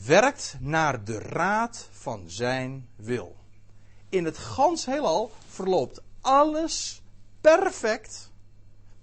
[0.00, 3.36] werkt naar de raad van zijn wil.
[4.08, 7.02] In het gans heelal verloopt alles
[7.40, 8.30] perfect,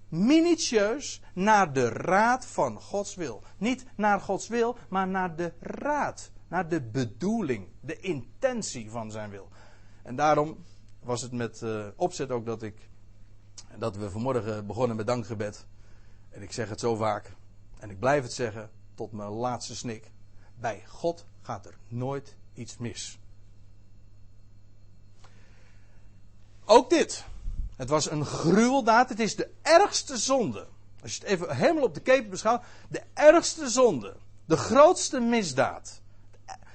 [0.08, 3.42] minutieus naar de raad van Gods wil.
[3.58, 9.30] Niet naar Gods wil, maar naar de raad, naar de bedoeling, de intentie van zijn
[9.30, 9.48] wil.
[10.02, 10.64] En daarom
[11.02, 12.88] was het met uh, opzet ook dat ik
[13.78, 15.66] dat we vanmorgen begonnen met dankgebed.
[16.30, 17.32] En ik zeg het zo vaak
[17.78, 20.10] en ik blijf het zeggen tot mijn laatste snik.
[20.60, 23.18] Bij God gaat er nooit iets mis.
[26.64, 27.24] Ook dit.
[27.76, 29.08] Het was een gruweldaad.
[29.08, 30.66] Het is de ergste zonde.
[31.02, 32.64] Als je het even helemaal op de keper beschouwt.
[32.88, 34.16] De ergste zonde.
[34.44, 36.00] De grootste misdaad.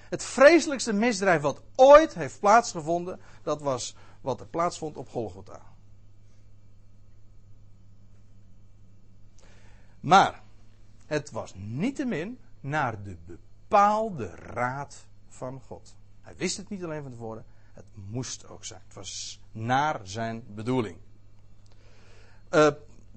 [0.10, 3.20] Het vreselijkste misdrijf wat ooit heeft plaatsgevonden.
[3.44, 5.62] Dat was wat er plaatsvond op Golgotha.
[10.00, 10.44] Maar
[11.06, 13.18] het was niettemin naar de
[13.68, 15.96] bepaalde raad van God.
[16.22, 18.82] Hij wist het niet alleen van tevoren, het moest ook zijn.
[18.86, 20.98] Het was naar zijn bedoeling.
[22.52, 22.68] Uh,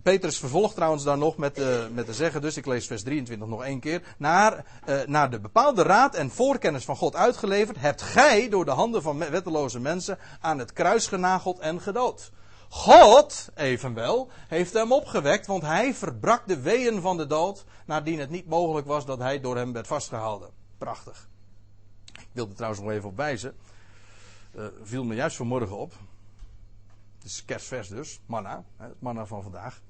[0.03, 3.49] Petrus vervolgt trouwens daar nog met, uh, met te zeggen, dus ik lees vers 23
[3.49, 4.15] nog één keer.
[4.19, 8.71] Naar, uh, naar de bepaalde raad en voorkennis van God uitgeleverd, hebt gij door de
[8.71, 12.31] handen van wetteloze mensen aan het kruis genageld en gedood.
[12.69, 18.31] God, evenwel, heeft hem opgewekt, want hij verbrak de weeën van de dood, nadien het
[18.31, 20.51] niet mogelijk was dat hij door hem werd vastgehouden.
[20.79, 21.29] Prachtig.
[22.13, 23.57] Ik wilde trouwens nog even op wijzen.
[24.57, 25.93] Uh, viel me juist vanmorgen op.
[27.15, 29.81] Het is kerstvers dus, manna, het manna van vandaag.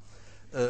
[0.50, 0.68] Uh,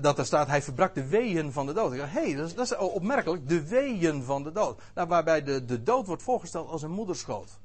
[0.00, 1.92] dat er staat, hij verbrak de weeën van de dood.
[1.92, 4.80] Ik dacht, hé, hey, dat, dat, is opmerkelijk, de weeën van de dood.
[4.94, 7.58] Nou, waarbij de, de dood wordt voorgesteld als een moederschoot.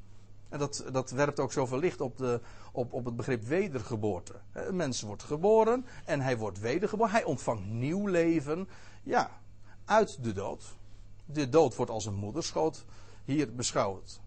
[0.54, 4.34] En dat, dat werpt ook zoveel licht op, de, op, op het begrip wedergeboorte.
[4.52, 7.12] Een mens wordt geboren en hij wordt wedergeboren.
[7.12, 8.70] Hij ontvangt nieuw leven.
[9.04, 9.40] Ja,
[9.86, 10.64] uit de dood.
[11.26, 12.86] De dood wordt als een moederschoot
[13.26, 14.20] hier beschouwd.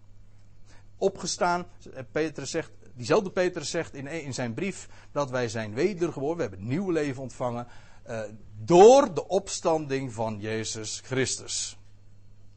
[0.97, 1.67] Opgestaan,
[2.13, 6.37] Petrus zegt, diezelfde Petrus zegt in, in zijn brief dat wij zijn wedergeboren.
[6.37, 7.67] We hebben nieuw leven ontvangen
[8.09, 8.21] uh,
[8.65, 11.79] door de opstanding van Jezus Christus.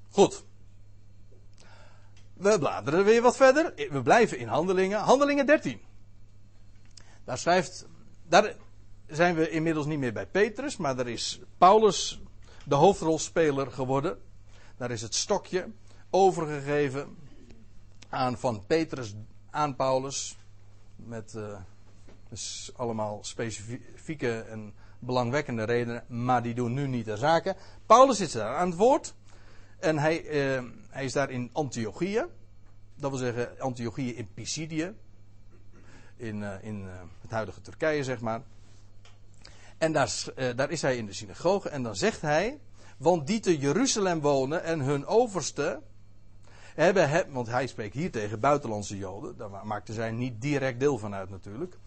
[0.10, 0.48] Goed.
[2.40, 3.74] We bladeren weer wat verder.
[3.90, 5.00] We blijven in handelingen.
[5.00, 5.82] Handelingen 13.
[7.24, 7.88] Daar schrijft.
[8.28, 8.56] Daar
[9.08, 12.22] zijn we inmiddels niet meer bij Petrus, maar daar is Paulus
[12.66, 14.18] de hoofdrolspeler geworden.
[14.78, 15.68] Daar is het stokje
[16.10, 17.18] overgegeven
[18.10, 19.16] aan van Petrus
[19.50, 20.38] aan Paulus.
[20.96, 21.60] Met uh,
[22.76, 27.56] allemaal specifieke en belangwekkende redenen, maar die doen nu niet de zaken.
[27.86, 29.14] Paulus zit daar aan het woord.
[29.80, 30.24] En hij,
[30.56, 32.26] uh, hij is daar in Antiochië.
[32.96, 34.94] Dat wil zeggen Antiochië in Pisidië.
[36.16, 38.42] In, uh, in uh, het huidige Turkije, zeg maar.
[39.78, 41.70] En daar, daar is hij in de synagoge.
[41.70, 42.60] En dan zegt hij.
[42.98, 45.82] Want die te Jeruzalem wonen en hun overste.
[46.76, 49.38] Hebben, he, want hij spreekt hier tegen buitenlandse Joden.
[49.38, 51.78] Daar maakten zij niet direct deel van uit, natuurlijk.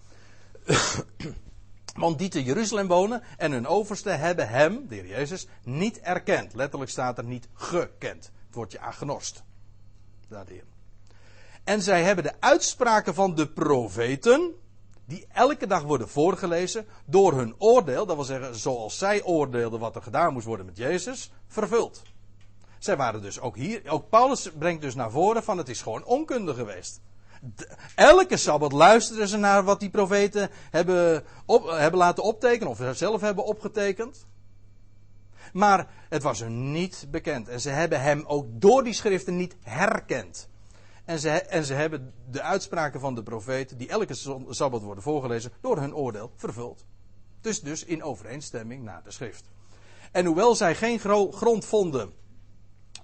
[1.94, 6.54] Want die te Jeruzalem wonen en hun overste hebben hem, de heer Jezus, niet erkend.
[6.54, 8.30] Letterlijk staat er niet gekend.
[8.46, 9.42] Het woordje agnost.
[10.28, 10.62] Daarin.
[11.64, 14.54] En zij hebben de uitspraken van de profeten,
[15.04, 19.96] die elke dag worden voorgelezen, door hun oordeel, dat wil zeggen zoals zij oordeelden wat
[19.96, 22.02] er gedaan moest worden met Jezus, vervuld.
[22.78, 26.04] Zij waren dus ook hier, ook Paulus brengt dus naar voren van het is gewoon
[26.04, 27.00] onkunde geweest
[27.94, 33.20] elke sabbat luisterden ze naar wat die profeten hebben, op, hebben laten optekenen, of zelf
[33.20, 34.26] hebben opgetekend.
[35.52, 37.48] Maar het was hun niet bekend.
[37.48, 40.48] En ze hebben hem ook door die schriften niet herkend.
[41.04, 44.14] En ze, en ze hebben de uitspraken van de profeten, die elke
[44.48, 46.84] sabbat worden voorgelezen, door hun oordeel vervuld.
[47.40, 49.44] Dus dus in overeenstemming naar de schrift.
[50.12, 51.00] En hoewel zij geen
[51.32, 52.12] grond vonden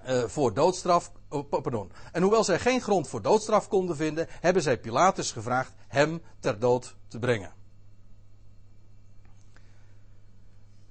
[0.08, 1.12] uh, voor doodstraf.
[1.28, 1.92] Oh, pardon.
[2.12, 6.58] En hoewel zij geen grond voor doodstraf konden vinden, hebben zij Pilatus gevraagd hem ter
[6.58, 7.52] dood te brengen.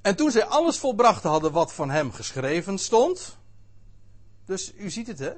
[0.01, 3.38] En toen zij alles volbracht hadden wat van hem geschreven stond.
[4.45, 5.34] Dus u ziet het hè.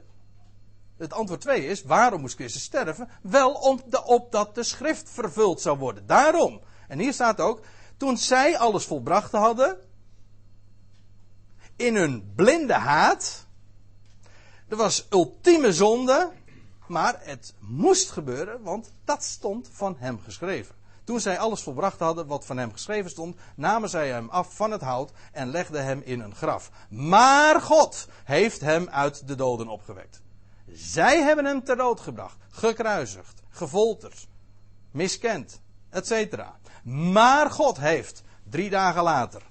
[0.98, 3.10] Het antwoord 2 is: waarom moest Christus sterven?
[3.22, 6.06] Wel om opdat de schrift vervuld zou worden.
[6.06, 6.62] Daarom.
[6.88, 7.62] En hier staat ook:
[7.98, 9.78] toen zij alles volbracht hadden.
[11.76, 13.48] In hun blinde haat
[14.70, 16.32] Er was ultieme zonde,
[16.88, 20.76] maar het moest gebeuren, want dat stond van hem geschreven.
[21.04, 24.72] Toen zij alles volbracht hadden wat van hem geschreven stond, namen zij hem af van
[24.72, 26.72] het hout en legden hem in een graf.
[26.90, 30.22] Maar God heeft hem uit de doden opgewekt.
[30.72, 34.28] Zij hebben hem ter dood gebracht, gekruisigd, gefolterd,
[34.92, 36.44] miskend, etc.
[36.84, 39.42] Maar God heeft drie dagen later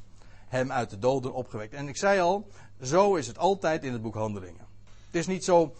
[0.49, 1.75] hem uit de doden opgewekt.
[1.75, 2.49] En ik zei al,
[2.83, 4.68] zo is het altijd in het boek Handelingen.
[5.09, 5.75] Het is niet zo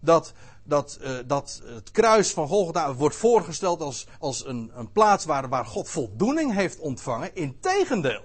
[0.00, 5.24] dat, dat, uh, dat het kruis van Golgotha wordt voorgesteld als, als een, een plaats
[5.24, 7.34] waar, waar God voldoening heeft ontvangen.
[7.34, 8.24] Integendeel.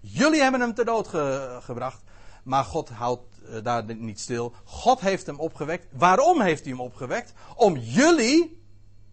[0.00, 2.02] Jullie hebben hem ter dood ge, gebracht.
[2.42, 4.54] Maar God houdt uh, daar niet stil.
[4.64, 5.86] God heeft hem opgewekt.
[5.92, 7.32] Waarom heeft hij hem opgewekt?
[7.56, 8.62] Om jullie,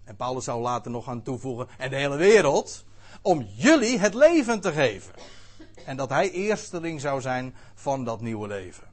[0.03, 2.85] en Paulus zou later nog gaan toevoegen, en de hele wereld,
[3.21, 5.13] om jullie het leven te geven.
[5.85, 8.87] En dat hij eersteling zou zijn van dat nieuwe leven.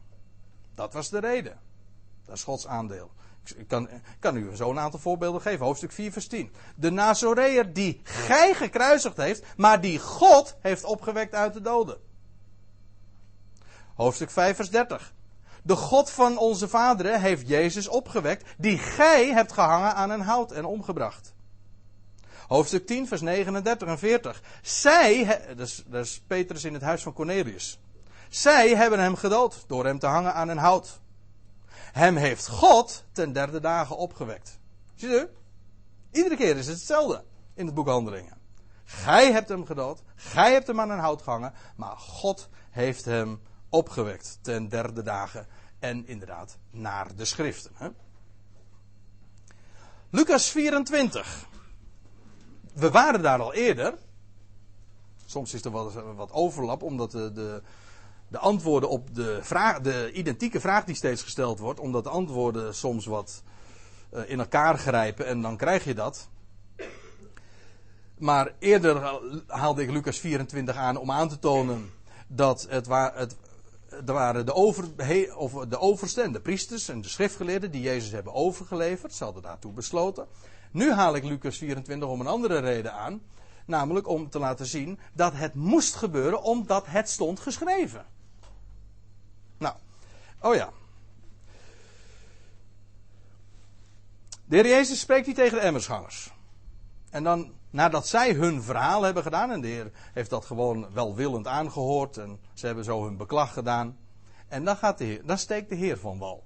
[0.74, 1.67] Dat was de reden.
[2.28, 3.10] Dat is Gods aandeel.
[3.56, 5.64] Ik kan, kan u zo een aantal voorbeelden geven.
[5.64, 6.52] Hoofdstuk 4, vers 10.
[6.76, 11.98] De Nazoreër die gij gekruisigd heeft, maar die God heeft opgewekt uit de doden.
[13.94, 15.14] Hoofdstuk 5, vers 30.
[15.62, 20.52] De God van onze vaderen heeft Jezus opgewekt, die gij hebt gehangen aan een hout
[20.52, 21.34] en omgebracht.
[22.46, 24.42] Hoofdstuk 10, vers 39 en 40.
[24.62, 25.40] Zij,
[25.86, 27.78] dat is Petrus in het huis van Cornelius.
[28.28, 31.00] Zij hebben hem gedood door hem te hangen aan een hout.
[31.98, 34.58] Hem heeft God ten derde dagen opgewekt.
[34.94, 35.28] Zie je?
[36.10, 37.24] Iedere keer is het hetzelfde
[37.54, 38.36] in het boek Handelingen.
[38.84, 43.40] Gij hebt hem gedood, gij hebt hem aan een hout gehangen, maar God heeft hem
[43.68, 45.46] opgewekt ten derde dagen.
[45.78, 47.72] En inderdaad, naar de schriften.
[47.74, 47.88] Hè?
[50.10, 51.46] Lucas 24.
[52.74, 53.98] We waren daar al eerder.
[55.26, 57.62] Soms is er wat, wat overlap, omdat de, de,
[58.28, 62.74] de antwoorden op de, vraag, de identieke vraag die steeds gesteld wordt, omdat de antwoorden
[62.74, 63.42] soms wat
[64.14, 66.28] uh, in elkaar grijpen en dan krijg je dat.
[68.18, 71.90] Maar eerder haalde ik Lucas 24 aan om aan te tonen
[72.26, 73.36] dat het, het
[73.88, 74.84] er waren de, over,
[75.36, 79.14] of de oversten en de priesters en de schriftgeleerden die Jezus hebben overgeleverd.
[79.14, 80.26] Ze hadden daartoe besloten.
[80.70, 83.20] Nu haal ik Lucas 24 om een andere reden aan.
[83.66, 88.06] Namelijk om te laten zien dat het moest gebeuren omdat het stond geschreven.
[90.40, 90.72] Oh ja.
[94.44, 96.32] De heer Jezus spreekt hier tegen de emmersgangers.
[97.10, 101.46] En dan, nadat zij hun verhaal hebben gedaan, en de Heer heeft dat gewoon welwillend
[101.46, 103.98] aangehoord, en ze hebben zo hun beklag gedaan.
[104.48, 106.44] En dan, gaat de heer, dan steekt de Heer van wal.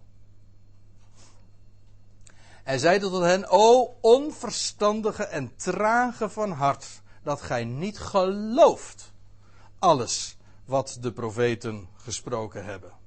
[2.63, 9.13] Hij zei tot hen, o onverstandige en trage van hart, dat gij niet gelooft
[9.79, 13.02] alles wat de profeten gesproken hebben.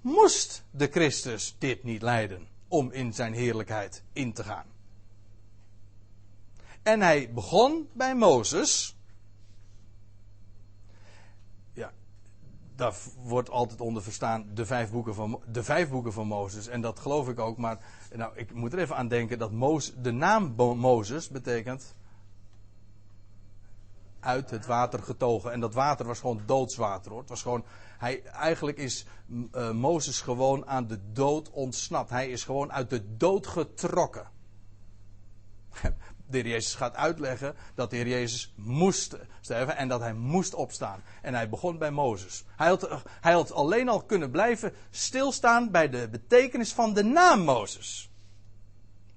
[0.00, 4.66] Moest de Christus dit niet lijden om in zijn heerlijkheid in te gaan?
[6.82, 8.96] En hij begon bij Mozes.
[11.72, 11.92] Ja,
[12.74, 16.66] daar wordt altijd onder verstaan de vijf boeken van, de vijf boeken van Mozes.
[16.66, 17.56] En dat geloof ik ook.
[17.56, 17.78] Maar
[18.14, 21.94] nou, ik moet er even aan denken dat Mozes, de naam Mozes betekent
[24.20, 25.52] uit het water getogen.
[25.52, 27.20] En dat water was gewoon doodswater hoor.
[27.20, 27.64] Het was gewoon,
[27.98, 32.10] hij, eigenlijk is uh, Mozes gewoon aan de dood ontsnapt.
[32.10, 34.28] Hij is gewoon uit de dood getrokken.
[36.30, 40.54] De heer Jezus gaat uitleggen dat de heer Jezus moest sterven en dat hij moest
[40.54, 41.02] opstaan.
[41.22, 42.44] En hij begon bij Mozes.
[42.56, 47.40] Hij had, hij had alleen al kunnen blijven stilstaan bij de betekenis van de naam
[47.40, 48.09] Mozes.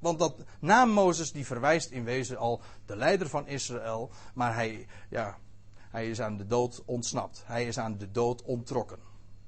[0.03, 4.11] Want dat naam Mozes die verwijst in wezen al de leider van Israël.
[4.33, 5.37] Maar hij, ja,
[5.77, 7.43] hij is aan de dood ontsnapt.
[7.45, 8.99] Hij is aan de dood onttrokken.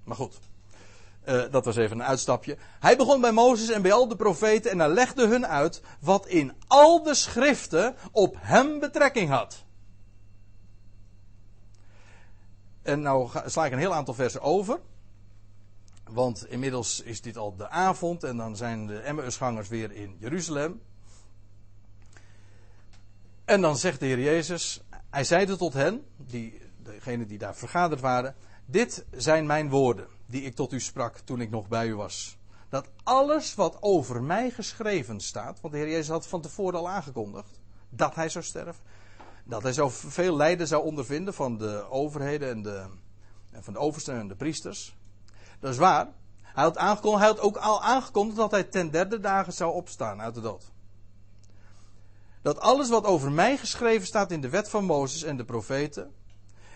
[0.04, 0.40] Maar goed.
[1.26, 2.58] Uh, dat was even een uitstapje.
[2.80, 6.28] Hij begon bij Mozes en bij al de profeten en hij legde hun uit wat
[6.28, 9.64] in al de schriften op hem betrekking had.
[12.82, 14.80] En nou sla ik een heel aantal versen over.
[16.10, 20.82] Want inmiddels is dit al de avond en dan zijn de Emmausgangers weer in Jeruzalem.
[23.46, 28.02] En dan zegt de Heer Jezus, hij zeide tot hen, die, degenen die daar vergaderd
[28.02, 28.36] waren,
[28.66, 32.38] dit zijn mijn woorden die ik tot u sprak toen ik nog bij u was.
[32.70, 36.90] Dat alles wat over mij geschreven staat, want de Heer Jezus had van tevoren al
[36.90, 38.84] aangekondigd dat hij zou sterven,
[39.44, 42.86] dat hij zo veel lijden zou ondervinden van de overheden en, de,
[43.52, 44.96] en van de oversten en de priesters.
[45.66, 46.08] Dat is waar.
[46.42, 50.22] Hij had, aangekondigd, hij had ook al aangekondigd dat hij ten derde dagen zou opstaan
[50.22, 50.72] uit de dood.
[52.42, 56.14] Dat alles wat over mij geschreven staat in de wet van Mozes en de profeten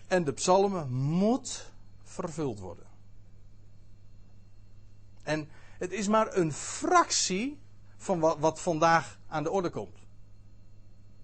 [0.07, 1.71] en de psalmen moet
[2.03, 2.85] vervuld worden.
[5.23, 7.59] En het is maar een fractie
[7.97, 9.97] van wat, vandaag aan de orde komt.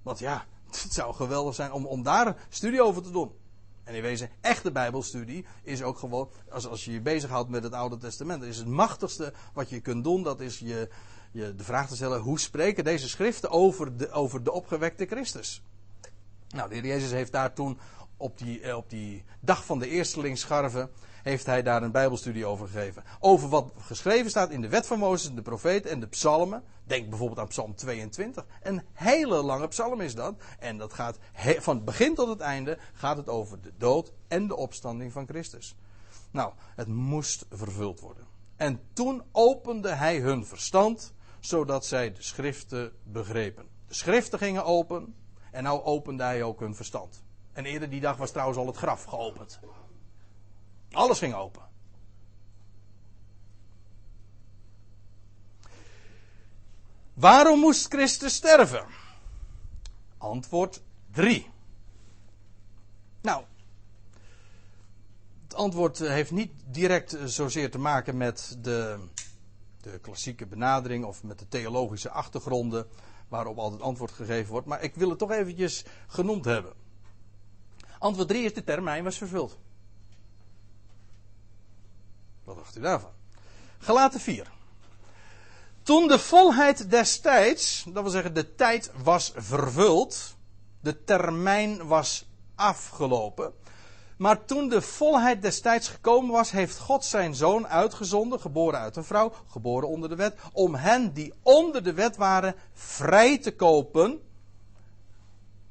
[0.01, 0.45] Want ja,
[0.82, 3.32] het zou geweldig zijn om, om daar studie over te doen.
[3.86, 7.73] En in wezen, echte Bijbelstudie is ook gewoon, als, als je je bezighoudt met het
[7.73, 10.89] Oude Testament, is het machtigste wat je kunt doen, dat is je,
[11.31, 15.61] je de vraag te stellen, hoe spreken deze schriften over de, over de opgewekte Christus?
[16.49, 17.79] Nou, de heer Jezus heeft daar toen
[18.17, 20.89] op die, eh, op die dag van de eerstelingsscharven
[21.26, 23.03] heeft hij daar een Bijbelstudie over gegeven.
[23.19, 26.63] Over wat geschreven staat in de wet van Mozes, de profeten en de psalmen.
[26.84, 28.45] Denk bijvoorbeeld aan psalm 22.
[28.61, 30.36] Een hele lange psalm is dat.
[30.59, 31.17] En dat gaat
[31.59, 35.28] van het begin tot het einde gaat het over de dood en de opstanding van
[35.28, 35.76] Christus.
[36.32, 38.28] Nou, het moest vervuld worden.
[38.55, 43.65] En toen opende hij hun verstand, zodat zij de schriften begrepen.
[43.88, 45.15] De schriften gingen open
[45.51, 47.23] en nou opende hij ook hun verstand.
[47.53, 49.59] En eerder die dag was trouwens al het graf geopend.
[50.95, 51.61] Alles ging open.
[57.13, 58.85] Waarom moest Christus sterven?
[60.17, 60.81] Antwoord
[61.11, 61.49] 3.
[63.21, 63.43] Nou,
[65.43, 68.99] het antwoord heeft niet direct zozeer te maken met de,
[69.81, 72.87] de klassieke benadering of met de theologische achtergronden
[73.27, 76.73] waarop altijd antwoord gegeven wordt, maar ik wil het toch eventjes genoemd hebben.
[77.99, 79.57] Antwoord 3 is de termijn was vervuld.
[82.45, 83.11] Wat dacht u daarvan?
[83.77, 84.51] Gelaten 4.
[85.83, 90.35] Toen de volheid des tijds, dat wil zeggen de tijd was vervuld,
[90.81, 92.25] de termijn was
[92.55, 93.53] afgelopen.
[94.17, 98.95] Maar toen de volheid des tijds gekomen was, heeft God zijn zoon uitgezonden, geboren uit
[98.95, 103.55] een vrouw, geboren onder de wet, om hen die onder de wet waren vrij te
[103.55, 104.21] kopen.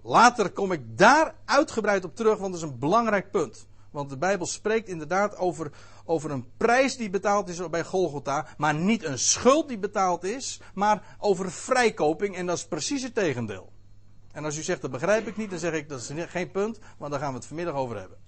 [0.02, 3.66] Later kom ik daar uitgebreid op terug, want dat is een belangrijk punt.
[3.94, 5.70] Want de Bijbel spreekt inderdaad over,
[6.04, 8.46] over een prijs die betaald is bij Golgotha.
[8.56, 10.60] Maar niet een schuld die betaald is.
[10.74, 12.36] Maar over vrijkoping.
[12.36, 13.72] En dat is precies het tegendeel.
[14.32, 16.78] En als u zegt dat begrijp ik niet, dan zeg ik dat is geen punt.
[16.98, 18.18] Want daar gaan we het vanmiddag over hebben.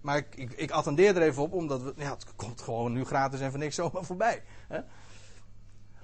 [0.00, 3.04] Maar ik, ik, ik attendeer er even op, omdat we, ja, het komt gewoon nu
[3.04, 4.42] gratis en voor niks zomaar voorbij.
[4.68, 4.80] Hè?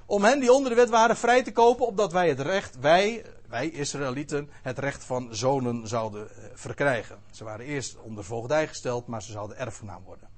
[0.07, 3.25] Om hen die onder de wet waren vrij te kopen, opdat wij het recht, wij,
[3.55, 7.19] wij Israëlieten, het recht van zonen zouden eh, verkrijgen.
[7.31, 10.29] Ze waren eerst onder voogdij gesteld, maar ze zouden erfgenaam worden.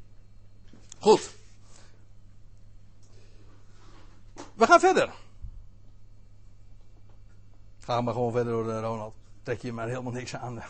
[0.98, 1.34] Goed.
[4.54, 5.14] We gaan verder.
[7.78, 9.14] Ga maar gewoon verder door, Ronald.
[9.42, 10.62] Trek je maar helemaal niks aan.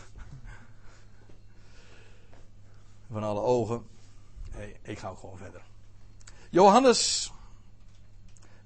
[3.13, 3.87] Van alle ogen.
[4.51, 5.63] Hey, ik ga ook gewoon verder.
[6.51, 7.33] Johannes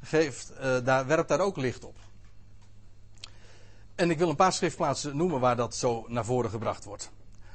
[0.02, 1.96] geeft, uh, daar, werpt daar ook licht op.
[4.00, 7.10] En ik wil een paar schriftplaatsen noemen waar dat zo naar voren gebracht wordt.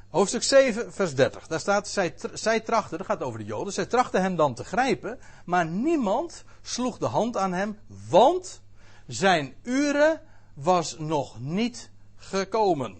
[0.08, 1.46] Hoofdstuk 7, vers 30.
[1.46, 4.64] Daar staat, zij, zij trachten, dat gaat over de Joden, zij trachten hem dan te
[4.64, 7.78] grijpen, maar niemand sloeg de hand aan hem,
[8.08, 8.62] want
[9.06, 10.20] zijn uren
[10.54, 12.96] was nog niet gekomen.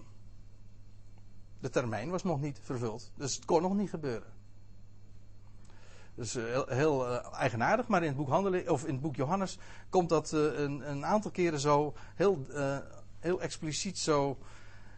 [1.61, 4.33] De termijn was nog niet vervuld, dus het kon nog niet gebeuren.
[6.15, 10.09] Dus heel, heel uh, eigenaardig, maar in het boek of in het boek Johannes komt
[10.09, 12.77] dat uh, een, een, aantal keren zo heel, uh,
[13.27, 14.39] heel expliciet zo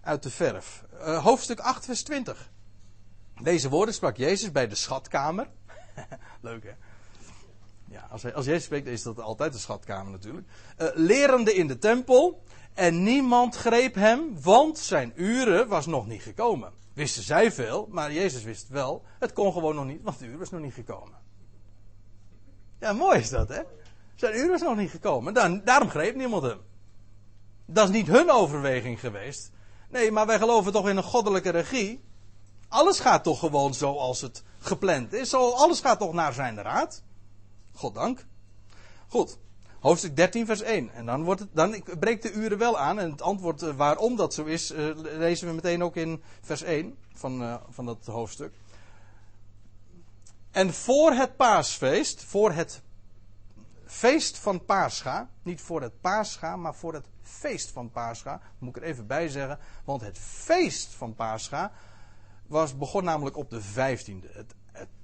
[0.03, 0.85] uit de verf.
[1.01, 2.51] hoofdstuk 8, vers 20.
[3.43, 5.49] Deze woorden sprak Jezus bij de schatkamer.
[6.41, 6.73] Leuk hè?
[7.91, 10.47] Ja, als, hij, als Jezus spreekt, is dat altijd de schatkamer natuurlijk.
[10.95, 12.43] lerende in de tempel.
[12.75, 16.73] En niemand greep hem, want zijn uren was nog niet gekomen.
[16.93, 19.05] Wisten zij veel, maar Jezus wist wel.
[19.19, 21.19] Het kon gewoon nog niet, want de uur was nog niet gekomen.
[22.81, 23.63] Ja, mooi is dat, hè?
[24.15, 25.35] Zijn uur was nog niet gekomen.
[25.35, 26.61] Dan, daarom greep niemand hem.
[27.71, 29.51] Dat is niet hun overweging geweest.
[29.91, 32.05] Nee, maar wij geloven toch in een goddelijke regie.
[32.69, 35.35] Alles gaat toch gewoon zoals het gepland is.
[35.35, 37.03] Alles gaat toch naar zijn raad.
[37.73, 38.27] Goddank.
[39.09, 39.39] Goed.
[39.81, 40.91] Hoofdstuk 13, vers 1.
[40.95, 42.99] En dan, wordt het, dan breekt de uren wel aan.
[42.99, 46.63] En het antwoord eh, waarom dat zo is, uh, lezen we meteen ook in vers
[46.63, 48.53] 1 van, uh, van dat hoofdstuk.
[50.51, 52.83] En voor het paasfeest, voor het
[53.85, 58.83] feest van Pascha, niet voor het Pascha, maar voor het feest van Pascha, moet ik
[58.83, 61.73] er even bij zeggen, want het feest van Pascha
[62.47, 64.33] was, begon namelijk op de 15e.
[64.33, 64.55] Het,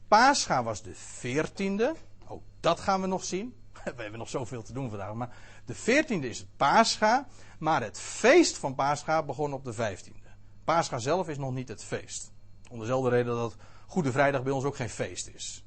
[0.08, 3.54] Pascha was de 14e, ook dat gaan we nog zien.
[3.96, 5.14] we hebben nog zoveel te doen vandaag.
[5.14, 7.26] Maar de 14e is het Pascha.
[7.58, 10.28] Maar het feest van Pascha begon op de 15e.
[10.64, 12.32] Pascha zelf is nog niet het feest.
[12.70, 13.56] Om dezelfde reden dat
[13.86, 15.64] Goede Vrijdag bij ons ook geen feest is.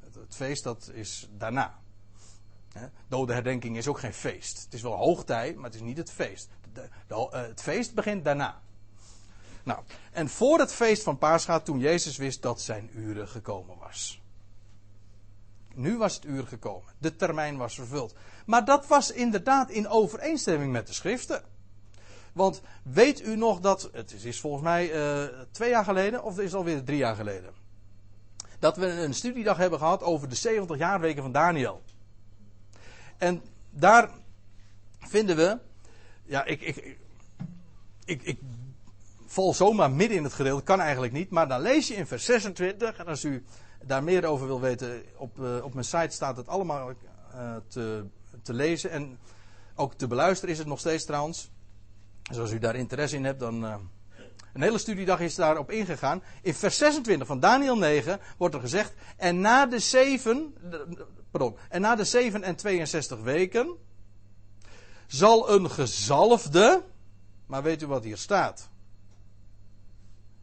[0.00, 1.78] Het, het feest dat is daarna.
[3.08, 4.64] Dode herdenking is ook geen feest.
[4.64, 6.48] Het is wel hoogtij, maar het is niet het feest.
[6.72, 8.60] De, uh, het feest begint daarna.
[9.62, 9.80] Nou,
[10.12, 14.20] en voor het feest van Pascha, toen Jezus wist dat zijn uren gekomen was.
[15.74, 16.92] Nu was het uur gekomen.
[16.98, 18.14] De termijn was vervuld.
[18.46, 21.42] Maar dat was inderdaad in overeenstemming met de schriften.
[22.32, 26.54] Want weet u nog dat, het is volgens mij uh, twee jaar geleden, of is
[26.54, 27.52] alweer drie jaar geleden,
[28.58, 31.82] dat we een studiedag hebben gehad over de 70 jaarweken van Daniel.
[33.18, 34.10] En daar
[34.98, 35.58] vinden we,
[36.24, 36.98] ja, ik, ik,
[38.04, 38.38] ik, ik
[39.26, 42.24] val zomaar midden in het gedeelte, kan eigenlijk niet, maar dan lees je in vers
[42.24, 43.44] 26, en als u
[43.84, 46.90] daar meer over wil weten, op, uh, op mijn site staat het allemaal
[47.34, 48.04] uh, te,
[48.42, 49.18] te lezen en
[49.74, 51.50] ook te beluisteren is het nog steeds trouwens.
[52.22, 53.64] Dus als u daar interesse in hebt, dan.
[53.64, 53.74] Uh,
[54.56, 56.22] een hele studiedag is daarop ingegaan.
[56.42, 58.92] In vers 26 van Daniel 9 wordt er gezegd.
[59.16, 60.54] En na de 7.
[61.68, 63.76] En na de 7 en 62 weken.
[65.06, 66.82] Zal een gezalfde.
[67.46, 68.68] Maar weet u wat hier staat?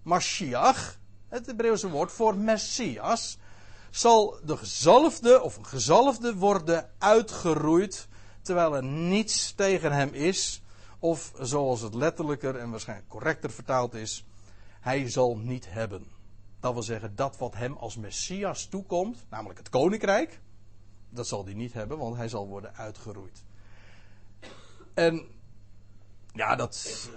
[0.03, 0.97] Mashiach.
[1.27, 3.37] Het Hebreeuwse woord voor Messias.
[3.91, 8.07] Zal de gezalfde of een gezalfde worden uitgeroeid.
[8.41, 10.63] Terwijl er niets tegen hem is
[11.03, 14.25] of zoals het letterlijker en waarschijnlijk correcter vertaald is,
[14.79, 16.07] hij zal niet hebben.
[16.59, 20.41] Dat wil zeggen, dat wat hem als Messias toekomt, namelijk het koninkrijk,
[21.13, 23.43] dat zal hij niet hebben, want hij zal worden uitgeroeid.
[24.93, 25.25] En
[26.33, 27.09] ja, dat,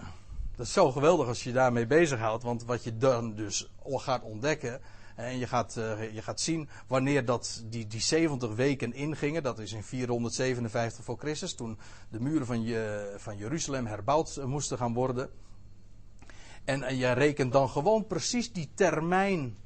[0.56, 4.80] dat is zo geweldig als je daarmee bezighoudt, want wat je dan dus gaat ontdekken,
[5.16, 9.42] en je gaat, uh, je gaat zien wanneer dat, die, die 70 weken ingingen.
[9.42, 11.54] Dat is in 457 voor Christus.
[11.54, 11.78] Toen
[12.08, 15.30] de muren van, je, van Jeruzalem herbouwd moesten gaan worden.
[16.64, 19.56] En, je rekent dan gewoon precies die termijn.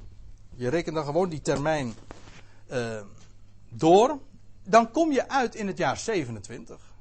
[0.54, 1.94] Je rekent dan gewoon die termijn
[2.72, 3.00] uh,
[3.70, 4.18] door.
[4.62, 6.94] Dan kom je uit in het jaar 27.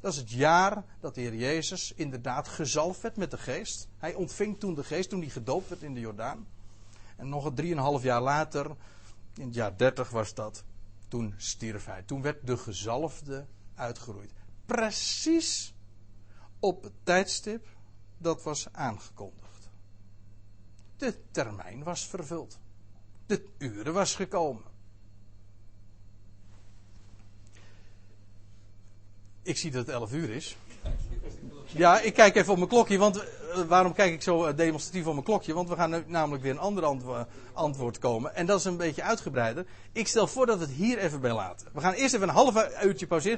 [0.00, 3.88] Dat is het jaar dat de Heer Jezus inderdaad gezalfd werd met de geest.
[3.98, 6.46] Hij ontving toen de geest toen hij gedoopt werd in de Jordaan.
[7.16, 8.76] En nog een drieënhalf jaar later,
[9.34, 10.64] in het jaar 30 was dat,
[11.08, 12.02] toen stierf hij.
[12.02, 14.32] Toen werd de gezalfde uitgeroeid.
[14.66, 15.74] Precies
[16.58, 17.66] op het tijdstip
[18.18, 19.70] dat was aangekondigd.
[20.96, 22.58] De termijn was vervuld.
[23.26, 24.73] De uren was gekomen.
[29.44, 30.56] Ik zie dat het 11 uur is.
[31.66, 33.24] Ja, ik kijk even op mijn klokje, want uh,
[33.68, 35.54] waarom kijk ik zo uh, demonstratief op mijn klokje?
[35.54, 38.34] Want we gaan namelijk weer een ander antwo antwoord komen.
[38.34, 39.66] En dat is een beetje uitgebreider.
[39.92, 41.66] Ik stel voor dat we het hier even bij laten.
[41.72, 43.32] We gaan eerst even een half uurtje pauzeren.